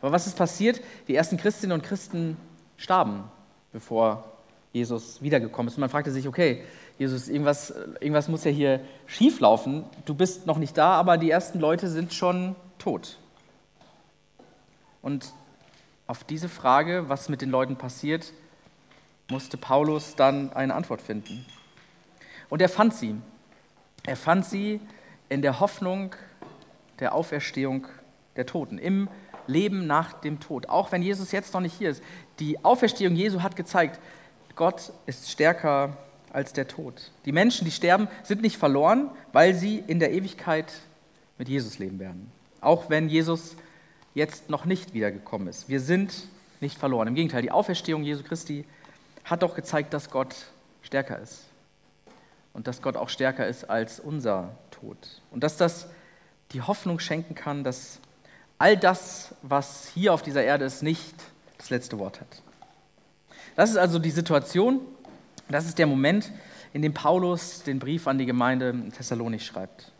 Aber 0.00 0.12
was 0.12 0.26
ist 0.26 0.36
passiert? 0.36 0.80
Die 1.08 1.14
ersten 1.14 1.36
Christinnen 1.36 1.72
und 1.72 1.82
Christen 1.82 2.36
starben, 2.76 3.24
bevor 3.72 4.24
Jesus 4.72 5.22
wiedergekommen 5.22 5.68
ist. 5.68 5.76
Und 5.76 5.80
man 5.80 5.90
fragte 5.90 6.10
sich, 6.10 6.28
okay, 6.28 6.62
Jesus, 6.98 7.28
irgendwas, 7.28 7.74
irgendwas 8.00 8.28
muss 8.28 8.44
ja 8.44 8.50
hier 8.50 8.80
schieflaufen. 9.06 9.84
Du 10.04 10.14
bist 10.14 10.46
noch 10.46 10.58
nicht 10.58 10.76
da, 10.78 10.92
aber 10.92 11.18
die 11.18 11.30
ersten 11.30 11.58
Leute 11.58 11.88
sind 11.88 12.14
schon 12.14 12.54
tot. 12.78 13.18
Und 15.02 15.32
auf 16.06 16.24
diese 16.24 16.48
Frage, 16.48 17.08
was 17.08 17.28
mit 17.28 17.42
den 17.42 17.50
Leuten 17.50 17.76
passiert, 17.76 18.32
musste 19.30 19.56
Paulus 19.56 20.14
dann 20.14 20.52
eine 20.52 20.74
Antwort 20.74 21.02
finden. 21.02 21.44
Und 22.48 22.62
er 22.62 22.68
fand 22.68 22.94
sie. 22.94 23.16
Er 24.04 24.16
fand 24.16 24.44
sie 24.44 24.80
in 25.28 25.42
der 25.42 25.58
Hoffnung 25.58 26.14
der 27.00 27.14
Auferstehung 27.14 27.86
der 28.36 28.46
Toten, 28.46 28.78
im 28.78 29.08
Leben 29.46 29.86
nach 29.86 30.12
dem 30.12 30.40
Tod. 30.40 30.68
Auch 30.68 30.92
wenn 30.92 31.02
Jesus 31.02 31.32
jetzt 31.32 31.54
noch 31.54 31.60
nicht 31.60 31.76
hier 31.76 31.90
ist. 31.90 32.02
Die 32.38 32.64
Auferstehung 32.64 33.14
Jesu 33.16 33.42
hat 33.42 33.56
gezeigt, 33.56 34.00
Gott 34.54 34.92
ist 35.06 35.30
stärker 35.30 35.96
als 36.32 36.52
der 36.52 36.68
Tod. 36.68 37.10
Die 37.24 37.32
Menschen, 37.32 37.64
die 37.64 37.70
sterben, 37.70 38.08
sind 38.22 38.42
nicht 38.42 38.56
verloren, 38.56 39.10
weil 39.32 39.54
sie 39.54 39.82
in 39.86 40.00
der 40.00 40.12
Ewigkeit 40.12 40.72
mit 41.38 41.48
Jesus 41.48 41.78
leben 41.78 41.98
werden. 41.98 42.30
Auch 42.60 42.90
wenn 42.90 43.08
Jesus 43.08 43.56
jetzt 44.16 44.48
noch 44.48 44.64
nicht 44.64 44.94
wiedergekommen 44.94 45.46
ist. 45.46 45.68
Wir 45.68 45.78
sind 45.78 46.26
nicht 46.60 46.78
verloren. 46.78 47.06
Im 47.06 47.14
Gegenteil, 47.14 47.42
die 47.42 47.50
Auferstehung 47.50 48.02
Jesu 48.02 48.22
Christi 48.24 48.64
hat 49.24 49.42
doch 49.42 49.54
gezeigt, 49.54 49.92
dass 49.92 50.10
Gott 50.10 50.34
stärker 50.80 51.20
ist. 51.20 51.44
Und 52.54 52.66
dass 52.66 52.80
Gott 52.80 52.96
auch 52.96 53.10
stärker 53.10 53.46
ist 53.46 53.68
als 53.68 54.00
unser 54.00 54.56
Tod. 54.70 54.96
Und 55.30 55.44
dass 55.44 55.58
das 55.58 55.88
die 56.52 56.62
Hoffnung 56.62 56.98
schenken 56.98 57.34
kann, 57.34 57.62
dass 57.62 58.00
all 58.56 58.78
das, 58.78 59.34
was 59.42 59.88
hier 59.92 60.14
auf 60.14 60.22
dieser 60.22 60.42
Erde 60.42 60.64
ist, 60.64 60.82
nicht 60.82 61.14
das 61.58 61.68
letzte 61.68 61.98
Wort 61.98 62.22
hat. 62.22 62.42
Das 63.54 63.68
ist 63.68 63.76
also 63.76 63.98
die 63.98 64.10
Situation, 64.10 64.80
das 65.50 65.66
ist 65.66 65.78
der 65.78 65.86
Moment, 65.86 66.32
in 66.72 66.80
dem 66.80 66.94
Paulus 66.94 67.62
den 67.64 67.78
Brief 67.78 68.06
an 68.06 68.16
die 68.16 68.26
Gemeinde 68.26 68.70
in 68.70 68.92
Thessalonik 68.92 69.42
schreibt. 69.42 69.92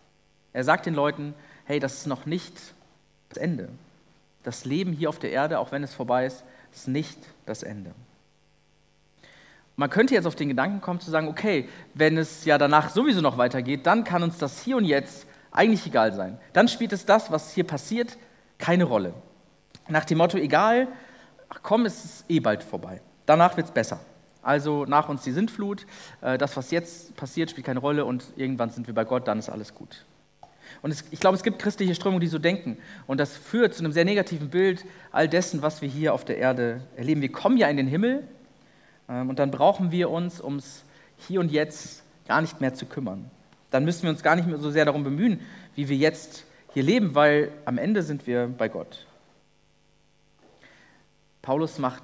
Er 0.55 0.65
sagt 0.65 0.87
den 0.87 0.95
Leuten, 0.95 1.35
hey, 1.67 1.81
das 1.81 1.99
ist 1.99 2.07
noch 2.07 2.25
nicht 2.25 2.55
das 3.29 3.37
Ende. 3.37 3.69
Das 4.47 4.65
Leben 4.65 4.93
hier 4.93 5.09
auf 5.09 5.19
der 5.19 5.33
Erde, 5.33 5.59
auch 5.59 5.73
wenn 5.73 5.83
es 5.83 5.93
vorbei 5.93 6.25
ist, 6.25 6.45
ist 6.73 6.87
nicht 6.87 7.19
das 7.47 7.65
Ende. 7.65 7.91
Man 9.75 9.91
könnte 9.91 10.15
jetzt 10.15 10.25
auf 10.25 10.37
den 10.37 10.49
Gedanken 10.49 10.81
kommen 10.81 11.01
zu 11.01 11.11
sagen, 11.11 11.27
okay, 11.27 11.69
wenn 11.95 12.17
es 12.17 12.45
ja 12.45 12.57
danach 12.57 12.91
sowieso 12.91 13.21
noch 13.23 13.39
weitergeht, 13.39 13.87
dann 13.87 14.05
kann 14.05 14.23
uns 14.23 14.39
das 14.39 14.63
hier 14.63 14.77
und 14.77 14.85
jetzt 14.85 15.27
eigentlich 15.51 15.85
egal 15.85 16.13
sein. 16.13 16.39
Dann 16.53 16.69
spielt 16.69 16.93
es 16.93 17.05
das, 17.05 17.33
was 17.33 17.55
hier 17.55 17.65
passiert, 17.65 18.19
keine 18.57 18.85
Rolle. 18.85 19.15
Nach 19.89 20.05
dem 20.05 20.19
Motto, 20.19 20.39
egal, 20.39 20.87
ach 21.49 21.59
komm, 21.65 21.85
es 21.85 22.05
ist 22.05 22.25
eh 22.29 22.39
bald 22.39 22.63
vorbei. 22.63 23.01
Danach 23.27 23.57
wird 23.57 23.67
es 23.67 23.73
besser. 23.73 23.99
Also 24.43 24.85
nach 24.85 25.09
uns 25.09 25.23
die 25.23 25.33
Sintflut, 25.33 25.87
äh, 26.21 26.39
das, 26.39 26.57
was 26.57 26.71
jetzt 26.71 27.17
passiert, 27.17 27.51
spielt 27.51 27.67
keine 27.67 27.81
Rolle 27.81 28.05
und 28.05 28.23
irgendwann 28.37 28.71
sind 28.71 28.87
wir 28.87 28.95
bei 28.95 29.05
Gott, 29.05 29.27
dann 29.27 29.41
ist 29.41 29.49
alles 29.49 29.75
gut. 29.75 30.07
Und 30.83 30.91
es, 30.91 31.05
ich 31.11 31.21
glaube, 31.21 31.37
es 31.37 31.43
gibt 31.43 31.59
christliche 31.59 31.95
Strömungen, 31.95 32.21
die 32.21 32.27
so 32.27 32.39
denken. 32.39 32.79
Und 33.07 33.19
das 33.19 33.37
führt 33.37 33.75
zu 33.75 33.83
einem 33.83 33.93
sehr 33.93 34.05
negativen 34.05 34.51
Bild 34.51 34.85
all 35.13 35.29
dessen, 35.29 35.63
was 35.63 35.83
wir 35.83 35.89
hier 35.89 36.15
auf 36.15 36.25
der 36.25 36.39
Erde 36.39 36.83
erleben. 36.97 37.23
Wir 37.23 37.33
kommen 37.33 37.57
ja 37.57 37.69
in 37.69 37.77
den 37.77 37.87
Himmel 37.87 38.27
ähm, 39.09 39.31
und 39.31 39.39
dann 39.39 39.51
brauchen 39.51 39.91
wir 39.91 40.11
uns 40.11 40.41
ums 40.41 40.85
Hier 41.17 41.41
und 41.41 41.51
Jetzt 41.51 42.03
gar 42.27 42.41
nicht 42.41 42.61
mehr 42.61 42.75
zu 42.75 42.87
kümmern. 42.87 43.31
Dann 43.71 43.85
müssen 43.85 44.05
wir 44.05 44.11
uns 44.11 44.23
gar 44.23 44.37
nicht 44.37 44.47
mehr 44.47 44.59
so 44.59 44.71
sehr 44.71 44.85
darum 44.85 45.05
bemühen, 45.05 45.41
wie 45.75 45.89
wir 45.89 45.97
jetzt 45.97 46.45
hier 46.73 46.83
leben, 46.83 47.15
weil 47.15 47.51
am 47.65 47.79
Ende 47.79 48.03
sind 48.03 48.27
wir 48.27 48.47
bei 48.47 48.69
Gott. 48.69 49.07
Paulus 51.43 51.79
macht 51.79 52.03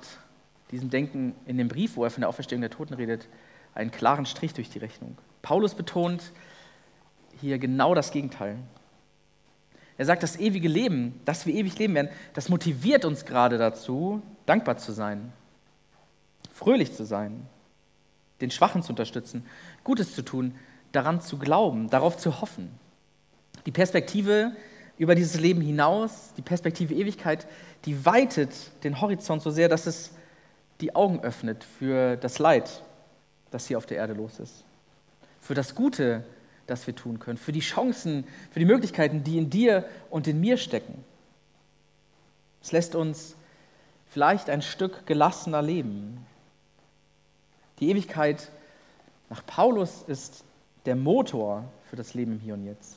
diesem 0.70 0.90
Denken 0.90 1.34
in 1.46 1.58
dem 1.58 1.68
Brief, 1.68 1.96
wo 1.96 2.04
er 2.04 2.10
von 2.10 2.22
der 2.22 2.28
Auferstehung 2.28 2.60
der 2.60 2.70
Toten 2.70 2.94
redet, 2.94 3.28
einen 3.74 3.90
klaren 3.90 4.26
Strich 4.26 4.54
durch 4.54 4.70
die 4.70 4.78
Rechnung. 4.78 5.18
Paulus 5.42 5.74
betont 5.74 6.32
hier 7.40 7.58
genau 7.58 7.94
das 7.94 8.10
Gegenteil. 8.10 8.58
Er 9.98 10.06
sagt, 10.06 10.22
das 10.22 10.38
ewige 10.38 10.68
Leben, 10.68 11.20
dass 11.24 11.46
wir 11.46 11.54
ewig 11.54 11.78
leben 11.78 11.94
werden, 11.94 12.10
das 12.34 12.48
motiviert 12.48 13.04
uns 13.04 13.24
gerade 13.24 13.58
dazu, 13.58 14.22
dankbar 14.46 14.78
zu 14.78 14.92
sein 14.92 15.32
fröhlich 16.52 16.92
zu 16.92 17.04
sein, 17.04 17.46
den 18.40 18.50
Schwachen 18.50 18.82
zu 18.82 18.90
unterstützen, 18.90 19.44
Gutes 19.84 20.14
zu 20.14 20.22
tun, 20.22 20.54
daran 20.92 21.20
zu 21.20 21.38
glauben, 21.38 21.90
darauf 21.90 22.16
zu 22.16 22.40
hoffen. 22.40 22.70
Die 23.66 23.72
Perspektive 23.72 24.52
über 24.98 25.14
dieses 25.14 25.40
Leben 25.40 25.60
hinaus, 25.60 26.32
die 26.36 26.42
Perspektive 26.42 26.94
Ewigkeit, 26.94 27.46
die 27.84 28.04
weitet 28.04 28.52
den 28.84 29.00
Horizont 29.00 29.42
so 29.42 29.50
sehr, 29.50 29.68
dass 29.68 29.86
es 29.86 30.12
die 30.80 30.94
Augen 30.94 31.20
öffnet 31.20 31.64
für 31.64 32.16
das 32.16 32.38
Leid, 32.38 32.82
das 33.50 33.66
hier 33.66 33.78
auf 33.78 33.86
der 33.86 33.96
Erde 33.98 34.12
los 34.12 34.38
ist, 34.38 34.64
für 35.40 35.54
das 35.54 35.74
Gute, 35.74 36.24
das 36.66 36.86
wir 36.86 36.94
tun 36.94 37.18
können, 37.18 37.38
für 37.38 37.52
die 37.52 37.60
Chancen, 37.60 38.24
für 38.50 38.58
die 38.58 38.66
Möglichkeiten, 38.66 39.24
die 39.24 39.38
in 39.38 39.50
dir 39.50 39.84
und 40.10 40.26
in 40.26 40.40
mir 40.40 40.56
stecken. 40.56 41.04
Es 42.62 42.72
lässt 42.72 42.94
uns 42.94 43.34
vielleicht 44.10 44.50
ein 44.50 44.62
Stück 44.62 45.06
gelassener 45.06 45.62
leben, 45.62 46.24
die 47.82 47.90
Ewigkeit 47.90 48.48
nach 49.28 49.44
Paulus 49.44 50.04
ist 50.06 50.44
der 50.86 50.94
Motor 50.94 51.64
für 51.90 51.96
das 51.96 52.14
Leben 52.14 52.38
hier 52.38 52.54
und 52.54 52.64
jetzt. 52.64 52.96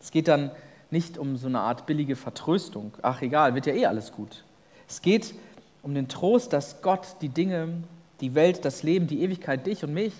Es 0.00 0.12
geht 0.12 0.28
dann 0.28 0.52
nicht 0.92 1.18
um 1.18 1.36
so 1.36 1.48
eine 1.48 1.58
Art 1.58 1.84
billige 1.84 2.14
Vertröstung. 2.14 2.92
Ach 3.02 3.22
egal, 3.22 3.56
wird 3.56 3.66
ja 3.66 3.74
eh 3.74 3.86
alles 3.86 4.12
gut. 4.12 4.44
Es 4.88 5.02
geht 5.02 5.34
um 5.82 5.94
den 5.94 6.06
Trost, 6.06 6.52
dass 6.52 6.80
Gott 6.80 7.16
die 7.22 7.28
Dinge, 7.28 7.82
die 8.20 8.36
Welt, 8.36 8.64
das 8.64 8.84
Leben, 8.84 9.08
die 9.08 9.22
Ewigkeit, 9.22 9.66
dich 9.66 9.82
und 9.82 9.92
mich 9.92 10.12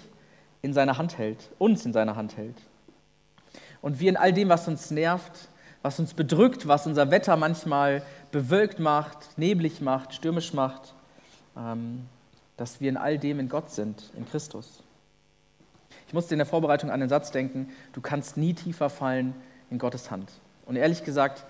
in 0.64 0.72
seiner 0.72 0.96
Hand 0.96 1.18
hält, 1.18 1.50
uns 1.58 1.84
in 1.84 1.92
seiner 1.92 2.16
Hand 2.16 2.38
hält. 2.38 2.56
Und 3.82 4.00
wir 4.00 4.08
in 4.08 4.16
all 4.16 4.32
dem, 4.32 4.48
was 4.48 4.66
uns 4.66 4.90
nervt, 4.90 5.50
was 5.82 6.00
uns 6.00 6.14
bedrückt, 6.14 6.66
was 6.66 6.86
unser 6.86 7.10
Wetter 7.10 7.36
manchmal 7.36 8.02
bewölkt 8.32 8.78
macht, 8.78 9.36
neblig 9.36 9.82
macht, 9.82 10.14
stürmisch 10.14 10.54
macht, 10.54 10.94
ähm, 11.54 12.06
dass 12.56 12.80
wir 12.80 12.88
in 12.88 12.96
all 12.96 13.18
dem 13.18 13.40
in 13.40 13.50
Gott 13.50 13.72
sind, 13.72 14.10
in 14.16 14.26
Christus. 14.26 14.82
Ich 16.06 16.14
musste 16.14 16.32
in 16.34 16.38
der 16.38 16.46
Vorbereitung 16.46 16.90
an 16.90 17.00
den 17.00 17.10
Satz 17.10 17.30
denken, 17.30 17.68
du 17.92 18.00
kannst 18.00 18.38
nie 18.38 18.54
tiefer 18.54 18.88
fallen 18.88 19.34
in 19.70 19.76
Gottes 19.76 20.10
Hand. 20.10 20.32
Und 20.64 20.76
ehrlich 20.76 21.04
gesagt, 21.04 21.44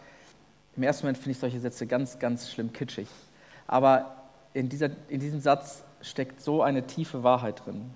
im 0.74 0.82
ersten 0.82 1.06
Moment 1.06 1.18
finde 1.18 1.30
ich 1.30 1.38
solche 1.38 1.60
Sätze 1.60 1.86
ganz, 1.86 2.18
ganz 2.18 2.50
schlimm 2.50 2.72
kitschig. 2.72 3.06
Aber 3.68 4.24
in, 4.54 4.68
dieser, 4.68 4.90
in 5.06 5.20
diesem 5.20 5.38
Satz 5.38 5.84
steckt 6.00 6.40
so 6.40 6.64
eine 6.64 6.88
tiefe 6.88 7.22
Wahrheit 7.22 7.64
drin. 7.64 7.92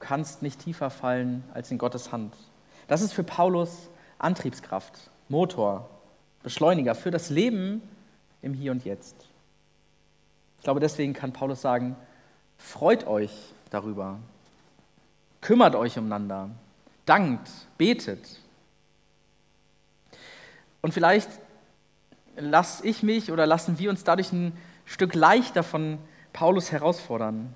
Kannst 0.00 0.42
nicht 0.42 0.60
tiefer 0.60 0.90
fallen 0.90 1.44
als 1.54 1.70
in 1.70 1.78
Gottes 1.78 2.12
Hand. 2.12 2.34
Das 2.86 3.02
ist 3.02 3.12
für 3.12 3.24
Paulus 3.24 3.88
Antriebskraft, 4.18 5.10
Motor, 5.28 5.88
Beschleuniger 6.42 6.94
für 6.94 7.10
das 7.10 7.30
Leben 7.30 7.82
im 8.42 8.54
Hier 8.54 8.72
und 8.72 8.84
Jetzt. 8.84 9.16
Ich 10.58 10.64
glaube, 10.64 10.80
deswegen 10.80 11.12
kann 11.12 11.32
Paulus 11.32 11.60
sagen, 11.60 11.96
freut 12.56 13.06
euch 13.06 13.32
darüber, 13.70 14.18
kümmert 15.40 15.74
euch 15.74 15.98
umeinander, 15.98 16.50
dankt, 17.06 17.48
betet. 17.76 18.40
Und 20.80 20.92
vielleicht 20.92 21.28
lasse 22.36 22.86
ich 22.86 23.02
mich 23.02 23.30
oder 23.30 23.46
lassen 23.46 23.78
wir 23.78 23.90
uns 23.90 24.04
dadurch 24.04 24.32
ein 24.32 24.56
Stück 24.84 25.14
leichter 25.14 25.62
von 25.62 25.98
Paulus 26.32 26.72
herausfordern. 26.72 27.54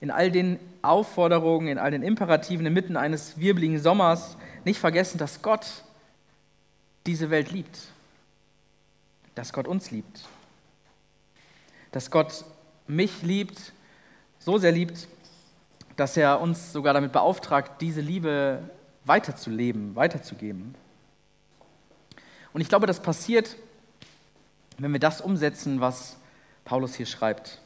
In 0.00 0.10
all 0.10 0.30
den 0.30 0.58
Aufforderungen, 0.82 1.68
in 1.68 1.78
all 1.78 1.90
den 1.90 2.02
Imperativen 2.02 2.64
inmitten 2.66 2.96
eines 2.96 3.38
wirbeligen 3.38 3.78
Sommers 3.78 4.36
nicht 4.64 4.80
vergessen, 4.80 5.18
dass 5.18 5.42
Gott 5.42 5.84
diese 7.06 7.30
Welt 7.30 7.50
liebt, 7.50 7.78
dass 9.34 9.52
Gott 9.52 9.68
uns 9.68 9.90
liebt 9.90 10.20
dass 11.92 12.10
Gott 12.10 12.44
mich 12.86 13.22
liebt, 13.22 13.72
so 14.38 14.58
sehr 14.58 14.72
liebt, 14.72 15.08
dass 15.96 16.16
er 16.16 16.40
uns 16.40 16.72
sogar 16.72 16.94
damit 16.94 17.12
beauftragt, 17.12 17.80
diese 17.80 18.00
Liebe 18.00 18.62
weiterzuleben, 19.04 19.94
weiterzugeben. 19.96 20.74
Und 22.52 22.60
ich 22.60 22.68
glaube, 22.68 22.86
das 22.86 23.00
passiert, 23.00 23.56
wenn 24.78 24.92
wir 24.92 25.00
das 25.00 25.20
umsetzen, 25.20 25.80
was 25.80 26.16
Paulus 26.64 26.94
hier 26.94 27.06
schreibt. 27.06 27.58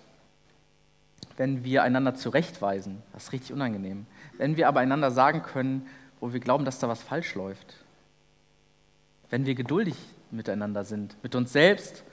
Wenn 1.37 1.65
wir 1.65 1.83
einander 1.83 2.15
zurechtweisen, 2.15 3.03
das 3.13 3.25
ist 3.25 3.33
richtig 3.33 3.53
unangenehm. 3.53 4.07
Wenn 4.39 4.57
wir 4.57 4.69
aber 4.69 4.81
einander 4.81 5.11
sagen 5.11 5.43
können, 5.43 5.87
wo 6.21 6.33
wir 6.33 6.41
glauben, 6.41 6.65
dass 6.65 6.79
da 6.79 6.89
was 6.89 7.03
falsch 7.03 7.35
läuft. 7.35 7.75
Wenn 9.31 9.47
wir 9.47 9.55
geduldig 9.55 9.97
miteinander 10.31 10.85
sind, 10.85 11.17
mit 11.23 11.35
uns 11.35 11.53
selbst, 11.53 12.05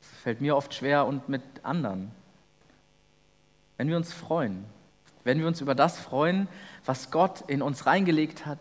das 0.00 0.10
fällt 0.22 0.40
mir 0.40 0.56
oft 0.56 0.74
schwer, 0.74 1.06
und 1.06 1.28
mit 1.28 1.42
anderen. 1.62 2.10
Wenn 3.76 3.88
wir 3.88 3.96
uns 3.96 4.12
freuen, 4.12 4.64
wenn 5.24 5.38
wir 5.38 5.46
uns 5.46 5.60
über 5.60 5.74
das 5.74 5.98
freuen, 5.98 6.48
was 6.84 7.10
Gott 7.10 7.42
in 7.46 7.62
uns 7.62 7.86
reingelegt 7.86 8.46
hat, 8.46 8.58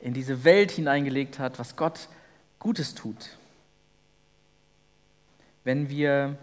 in 0.00 0.14
diese 0.14 0.44
Welt 0.44 0.70
hineingelegt 0.70 1.38
hat, 1.38 1.58
was 1.58 1.76
Gott 1.76 2.08
Gutes 2.58 2.94
tut. 2.94 3.36
Wenn 5.64 5.88
wir 5.88 6.36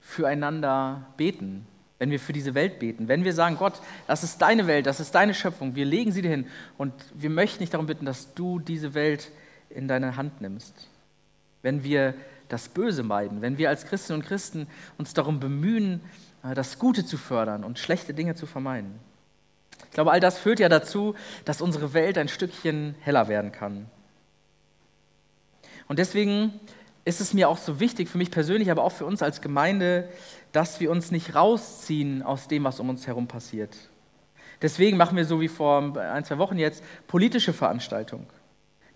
füreinander 0.00 1.06
beten, 1.16 1.66
wenn 1.98 2.10
wir 2.10 2.20
für 2.20 2.32
diese 2.32 2.54
Welt 2.54 2.78
beten, 2.78 3.08
wenn 3.08 3.24
wir 3.24 3.32
sagen, 3.32 3.56
Gott, 3.56 3.80
das 4.06 4.24
ist 4.24 4.42
deine 4.42 4.66
Welt, 4.66 4.86
das 4.86 5.00
ist 5.00 5.14
deine 5.14 5.34
Schöpfung, 5.34 5.74
wir 5.74 5.84
legen 5.84 6.12
sie 6.12 6.22
dir 6.22 6.30
hin 6.30 6.46
und 6.76 6.92
wir 7.14 7.30
möchten 7.30 7.60
dich 7.60 7.70
darum 7.70 7.86
bitten, 7.86 8.04
dass 8.04 8.34
du 8.34 8.58
diese 8.58 8.94
Welt 8.94 9.30
in 9.70 9.88
deine 9.88 10.16
Hand 10.16 10.40
nimmst. 10.40 10.88
Wenn 11.62 11.84
wir 11.84 12.14
das 12.48 12.68
Böse 12.68 13.02
meiden, 13.02 13.42
wenn 13.42 13.58
wir 13.58 13.68
als 13.68 13.86
Christinnen 13.86 14.20
und 14.20 14.28
Christen 14.28 14.66
uns 14.98 15.14
darum 15.14 15.40
bemühen, 15.40 16.00
das 16.54 16.78
Gute 16.78 17.06
zu 17.06 17.16
fördern 17.16 17.64
und 17.64 17.78
schlechte 17.78 18.12
Dinge 18.12 18.34
zu 18.34 18.46
vermeiden. 18.46 18.98
Ich 19.86 19.92
glaube, 19.92 20.12
all 20.12 20.20
das 20.20 20.38
führt 20.38 20.60
ja 20.60 20.68
dazu, 20.68 21.14
dass 21.44 21.62
unsere 21.62 21.94
Welt 21.94 22.18
ein 22.18 22.28
Stückchen 22.28 22.94
heller 23.00 23.28
werden 23.28 23.50
kann. 23.50 23.86
Und 25.88 25.98
deswegen 25.98 26.52
ist 27.04 27.20
es 27.20 27.34
mir 27.34 27.48
auch 27.48 27.58
so 27.58 27.80
wichtig, 27.80 28.08
für 28.08 28.18
mich 28.18 28.30
persönlich, 28.30 28.70
aber 28.70 28.82
auch 28.82 28.92
für 28.92 29.04
uns 29.04 29.22
als 29.22 29.40
Gemeinde, 29.40 30.08
dass 30.52 30.80
wir 30.80 30.90
uns 30.90 31.10
nicht 31.10 31.34
rausziehen 31.34 32.22
aus 32.22 32.48
dem, 32.48 32.64
was 32.64 32.80
um 32.80 32.88
uns 32.88 33.06
herum 33.06 33.26
passiert. 33.26 33.76
Deswegen 34.62 34.96
machen 34.96 35.16
wir 35.16 35.26
so 35.26 35.40
wie 35.40 35.48
vor 35.48 35.98
ein, 35.98 36.24
zwei 36.24 36.38
Wochen 36.38 36.58
jetzt 36.58 36.82
politische 37.06 37.52
Veranstaltungen. 37.52 38.26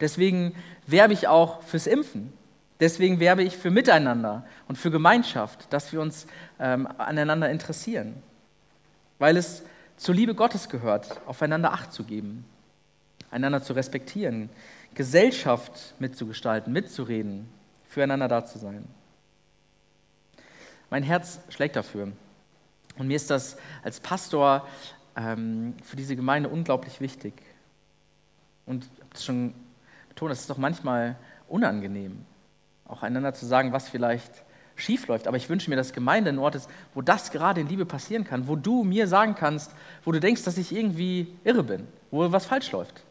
Deswegen 0.01 0.55
werbe 0.87 1.13
ich 1.13 1.29
auch 1.29 1.63
fürs 1.63 1.87
Impfen. 1.87 2.33
Deswegen 2.81 3.19
werbe 3.19 3.43
ich 3.43 3.57
für 3.57 3.71
Miteinander 3.71 4.47
und 4.69 4.79
für 4.79 4.91
Gemeinschaft, 4.91 5.71
dass 5.73 5.93
wir 5.93 6.01
uns 6.01 6.27
ähm, 6.61 6.89
aneinander 6.97 7.51
interessieren. 7.51 8.23
Weil 9.19 9.37
es 9.37 9.65
zur 9.97 10.15
Liebe 10.15 10.35
Gottes 10.35 10.69
gehört, 10.69 11.21
aufeinander 11.27 11.73
Acht 11.73 11.93
zu 11.93 12.05
geben, 12.05 12.45
einander 13.33 13.63
zu 13.63 13.73
respektieren, 13.73 14.49
Gesellschaft 14.95 15.95
mitzugestalten, 15.99 16.73
mitzureden, 16.73 17.49
füreinander 17.89 18.29
da 18.29 18.45
zu 18.45 18.59
sein. 18.59 18.85
Mein 20.91 21.03
Herz 21.03 21.41
schlägt 21.49 21.77
dafür. 21.77 22.13
Und 22.97 23.07
mir 23.07 23.17
ist 23.17 23.31
das 23.31 23.57
als 23.83 24.01
Pastor 24.01 24.67
ähm, 25.17 25.75
für 25.83 25.97
diese 25.97 26.17
Gemeinde 26.17 26.49
unglaublich 26.49 27.01
wichtig. 27.01 27.35
Und 28.67 28.85
ich 28.85 29.01
habe 29.01 29.15
es 29.15 29.25
schon 29.25 29.55
betont, 30.09 30.33
es 30.33 30.41
ist 30.41 30.51
doch 30.51 30.59
manchmal 30.59 31.17
unangenehm, 31.49 32.25
auch 32.87 33.03
einander 33.03 33.35
zu 33.35 33.47
sagen, 33.47 33.73
was 33.73 33.89
vielleicht 33.89 34.45
schief 34.77 35.07
läuft. 35.07 35.27
Aber 35.27 35.37
ich 35.37 35.49
wünsche 35.49 35.71
mir, 35.71 35.77
dass 35.77 35.93
Gemeinde 35.93 36.31
ein 36.31 36.39
Ort 36.39 36.55
ist, 36.55 36.69
wo 36.95 37.03
das 37.03 37.31
gerade 37.31 37.61
in 37.61 37.69
Liebe 37.69 37.87
passieren 37.87 38.25
kann, 38.25 38.49
wo 38.49 38.57
du 38.57 38.85
mir 38.85 39.07
sagen 39.07 39.35
kannst, 39.35 39.73
wo 40.05 40.13
du 40.13 40.21
denkst, 40.21 40.45
dass 40.45 40.59
ich 40.59 40.75
irgendwie 40.75 41.35
irre 41.45 41.63
bin, 41.63 41.87
wo 42.11 42.31
was 42.33 42.47
falsch 42.47 42.71
läuft. 42.73 43.03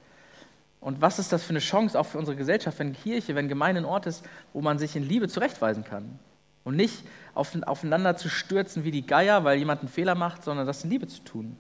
Und 0.79 1.01
was 1.01 1.19
ist 1.19 1.34
das 1.34 1.43
für 1.43 1.50
eine 1.50 1.60
Chance 1.60 2.00
auch 2.00 2.05
für 2.05 2.17
unsere 2.17 2.38
Gesellschaft, 2.38 2.79
wenn 2.79 2.93
Kirche, 2.93 3.36
wenn 3.36 3.48
Gemeinde 3.48 3.81
ein 3.81 3.86
Ort 3.86 4.05
ist, 4.05 4.24
wo 4.53 4.62
man 4.62 4.79
sich 4.79 4.96
in 4.96 5.03
Liebe 5.03 5.27
zurechtweisen 5.27 5.84
kann? 5.84 6.19
Und 6.63 6.75
nicht 6.75 7.03
auf, 7.34 7.55
aufeinander 7.63 8.15
zu 8.15 8.29
stürzen 8.29 8.84
wie 8.84 8.91
die 8.91 9.05
Geier, 9.05 9.43
weil 9.43 9.57
jemand 9.57 9.81
einen 9.81 9.89
Fehler 9.89 10.15
macht, 10.15 10.43
sondern 10.43 10.67
das 10.67 10.84
in 10.84 10.89
Liebe 10.89 11.07
zu 11.07 11.22
tun. 11.24 11.57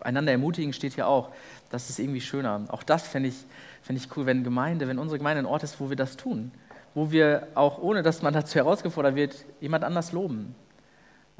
Einander 0.00 0.32
ermutigen 0.32 0.72
steht 0.72 0.94
hier 0.94 1.06
auch. 1.06 1.30
Das 1.70 1.90
ist 1.90 1.98
irgendwie 1.98 2.20
schöner. 2.20 2.64
Auch 2.68 2.82
das 2.82 3.06
fände 3.06 3.28
ich, 3.28 3.36
fänd 3.82 3.98
ich 3.98 4.16
cool, 4.16 4.26
wenn 4.26 4.44
Gemeinde, 4.44 4.88
wenn 4.88 4.98
unsere 4.98 5.18
Gemeinde 5.18 5.42
ein 5.42 5.46
Ort 5.46 5.62
ist, 5.62 5.80
wo 5.80 5.90
wir 5.90 5.96
das 5.96 6.16
tun 6.16 6.52
wo 6.94 7.10
wir 7.10 7.48
auch, 7.54 7.78
ohne 7.78 8.02
dass 8.02 8.22
man 8.22 8.34
dazu 8.34 8.56
herausgefordert 8.56 9.14
wird, 9.14 9.44
jemand 9.60 9.84
anders 9.84 10.12
loben, 10.12 10.54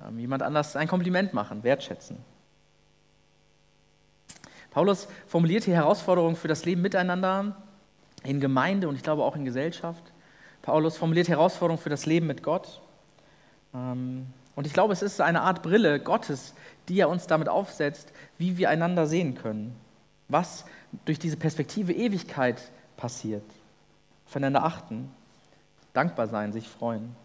ähm, 0.06 0.18
jemand 0.18 0.42
anders 0.42 0.76
ein 0.76 0.88
Kompliment 0.88 1.34
machen, 1.34 1.62
wertschätzen. 1.62 2.18
Paulus 4.70 5.08
formuliert 5.26 5.64
hier 5.64 5.74
Herausforderungen 5.74 6.36
für 6.36 6.48
das 6.48 6.64
Leben 6.64 6.82
miteinander 6.82 7.56
in 8.24 8.40
Gemeinde 8.40 8.88
und 8.88 8.96
ich 8.96 9.02
glaube 9.02 9.24
auch 9.24 9.36
in 9.36 9.44
Gesellschaft. 9.44 10.02
Paulus 10.62 10.96
formuliert 10.96 11.28
Herausforderungen 11.28 11.82
für 11.82 11.90
das 11.90 12.06
Leben 12.06 12.26
mit 12.26 12.42
Gott. 12.42 12.80
Ähm, 13.74 14.26
und 14.54 14.66
ich 14.66 14.72
glaube, 14.72 14.92
es 14.92 15.02
ist 15.02 15.20
eine 15.20 15.42
Art 15.42 15.62
Brille 15.62 16.00
Gottes, 16.00 16.54
die 16.88 17.00
er 17.00 17.08
uns 17.08 17.26
damit 17.26 17.48
aufsetzt, 17.48 18.12
wie 18.36 18.58
wir 18.58 18.68
einander 18.68 19.06
sehen 19.06 19.34
können. 19.34 19.74
Was 20.28 20.64
durch 21.04 21.18
diese 21.18 21.36
Perspektive 21.36 21.92
Ewigkeit 21.92 22.60
passiert. 22.96 23.44
Aufeinander 24.26 24.64
achten 24.64 25.10
dankbar 25.92 26.28
sein, 26.28 26.52
sich 26.52 26.68
freuen. 26.68 27.16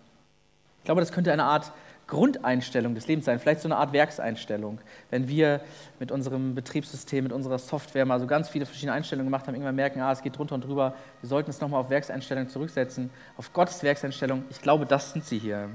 Ich 0.79 0.86
glaube, 0.86 1.01
das 1.01 1.12
könnte 1.12 1.31
eine 1.31 1.43
Art 1.43 1.71
Grundeinstellung 2.07 2.93
des 2.93 3.07
Lebens 3.07 3.25
sein, 3.25 3.39
vielleicht 3.39 3.61
so 3.61 3.67
eine 3.67 3.77
Art 3.77 3.91
Werkseinstellung. 3.91 4.79
Wenn 5.09 5.27
wir 5.27 5.61
mit 5.99 6.11
unserem 6.11 6.53
Betriebssystem, 6.53 7.23
mit 7.23 7.33
unserer 7.33 7.57
Software 7.57 8.05
mal 8.05 8.19
so 8.19 8.27
ganz 8.27 8.47
viele 8.47 8.65
verschiedene 8.65 8.93
Einstellungen 8.93 9.27
gemacht 9.27 9.47
haben, 9.47 9.55
irgendwann 9.55 9.75
merken, 9.75 10.01
ah, 10.01 10.11
es 10.11 10.21
geht 10.21 10.37
drunter 10.37 10.55
und 10.55 10.63
drüber, 10.63 10.93
wir 11.21 11.29
sollten 11.29 11.49
es 11.49 11.61
nochmal 11.61 11.79
auf 11.79 11.89
Werkseinstellung 11.89 12.47
zurücksetzen, 12.47 13.09
auf 13.37 13.53
Gottes 13.53 13.81
Werkseinstellung. 13.81 14.43
Ich 14.51 14.61
glaube, 14.61 14.85
das 14.85 15.13
sind 15.13 15.25
sie 15.25 15.39
hier. 15.39 15.69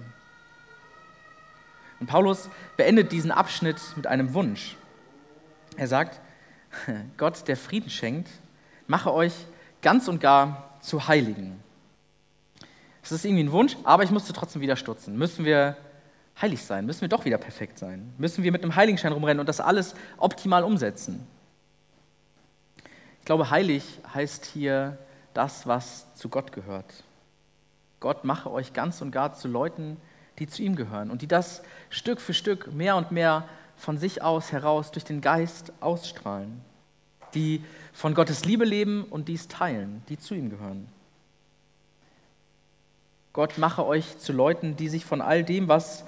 Und 1.98 2.06
Paulus 2.06 2.48
beendet 2.76 3.10
diesen 3.10 3.32
Abschnitt 3.32 3.80
mit 3.96 4.06
einem 4.06 4.32
Wunsch. 4.32 4.76
Er 5.76 5.88
sagt, 5.88 6.20
Gott, 7.16 7.48
der 7.48 7.56
Frieden 7.56 7.90
schenkt, 7.90 8.30
mache 8.86 9.12
euch 9.12 9.34
ganz 9.82 10.06
und 10.06 10.20
gar 10.20 10.78
zu 10.80 11.08
Heiligen. 11.08 11.60
Es 13.02 13.12
ist 13.12 13.24
irgendwie 13.24 13.44
ein 13.44 13.52
Wunsch, 13.52 13.76
aber 13.84 14.04
ich 14.04 14.10
musste 14.10 14.32
trotzdem 14.32 14.62
wieder 14.62 14.76
stutzen. 14.76 15.16
Müssen 15.16 15.44
wir 15.44 15.76
heilig 16.40 16.64
sein? 16.64 16.86
Müssen 16.86 17.02
wir 17.02 17.08
doch 17.08 17.24
wieder 17.24 17.38
perfekt 17.38 17.78
sein? 17.78 18.12
Müssen 18.18 18.44
wir 18.44 18.52
mit 18.52 18.62
einem 18.62 18.74
Heiligenschein 18.74 19.12
rumrennen 19.12 19.40
und 19.40 19.48
das 19.48 19.60
alles 19.60 19.94
optimal 20.18 20.64
umsetzen? 20.64 21.26
Ich 23.20 23.24
glaube, 23.24 23.50
heilig 23.50 23.84
heißt 24.12 24.46
hier 24.46 24.98
das, 25.34 25.66
was 25.66 26.14
zu 26.14 26.28
Gott 26.28 26.52
gehört. 26.52 27.04
Gott 28.00 28.24
mache 28.24 28.50
euch 28.50 28.72
ganz 28.72 29.02
und 29.02 29.10
gar 29.10 29.34
zu 29.34 29.46
Leuten, 29.46 29.98
die 30.38 30.46
zu 30.46 30.62
ihm 30.62 30.74
gehören 30.74 31.10
und 31.10 31.22
die 31.22 31.28
das 31.28 31.62
Stück 31.90 32.20
für 32.20 32.34
Stück 32.34 32.72
mehr 32.72 32.96
und 32.96 33.12
mehr 33.12 33.46
von 33.76 33.98
sich 33.98 34.22
aus 34.22 34.52
heraus 34.52 34.90
durch 34.90 35.04
den 35.04 35.20
Geist 35.20 35.72
ausstrahlen, 35.80 36.60
die 37.34 37.62
von 37.92 38.14
Gottes 38.14 38.44
Liebe 38.44 38.64
leben 38.64 39.04
und 39.04 39.28
dies 39.28 39.48
teilen, 39.48 40.02
die 40.08 40.18
zu 40.18 40.34
ihm 40.34 40.50
gehören. 40.50 40.88
Gott 43.32 43.58
mache 43.58 43.86
euch 43.86 44.18
zu 44.18 44.32
Leuten, 44.32 44.76
die 44.76 44.88
sich 44.88 45.04
von 45.04 45.20
all 45.20 45.44
dem, 45.44 45.68
was 45.68 46.04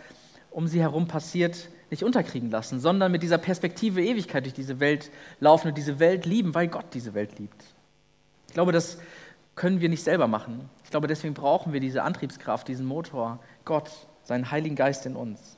um 0.53 0.69
sie 0.69 0.81
herum 0.81 1.09
passiert, 1.09 1.69
nicht 1.91 2.05
unterkriegen 2.05 2.51
lassen, 2.51 2.81
sondern 2.81 3.13
mit 3.13 3.23
dieser 3.23 3.39
Perspektive 3.39 4.03
Ewigkeit 4.03 4.45
durch 4.45 4.55
diese 4.55 4.81
Welt 4.81 5.11
laufen 5.41 5.69
und 5.69 5.79
diese 5.79 5.99
Welt 5.99 6.25
lieben, 6.25 6.55
weil 6.55 6.69
Gott 6.69 6.87
diese 6.95 7.15
Welt 7.15 7.39
liebt. 7.39 7.63
Ich 8.49 8.55
glaube, 8.55 8.73
das 8.73 8.99
können 9.55 9.81
wir 9.81 9.89
nicht 9.89 10.03
selber 10.03 10.27
machen. 10.27 10.69
Ich 10.85 10.91
glaube, 10.91 11.07
deswegen 11.07 11.35
brauchen 11.35 11.73
wir 11.73 11.81
diese 11.81 12.03
Antriebskraft, 12.03 12.69
diesen 12.69 12.87
Motor, 12.87 13.41
Gott, 13.65 13.91
seinen 14.25 14.51
Heiligen 14.51 14.77
Geist 14.77 15.05
in 15.05 15.17
uns. 15.17 15.57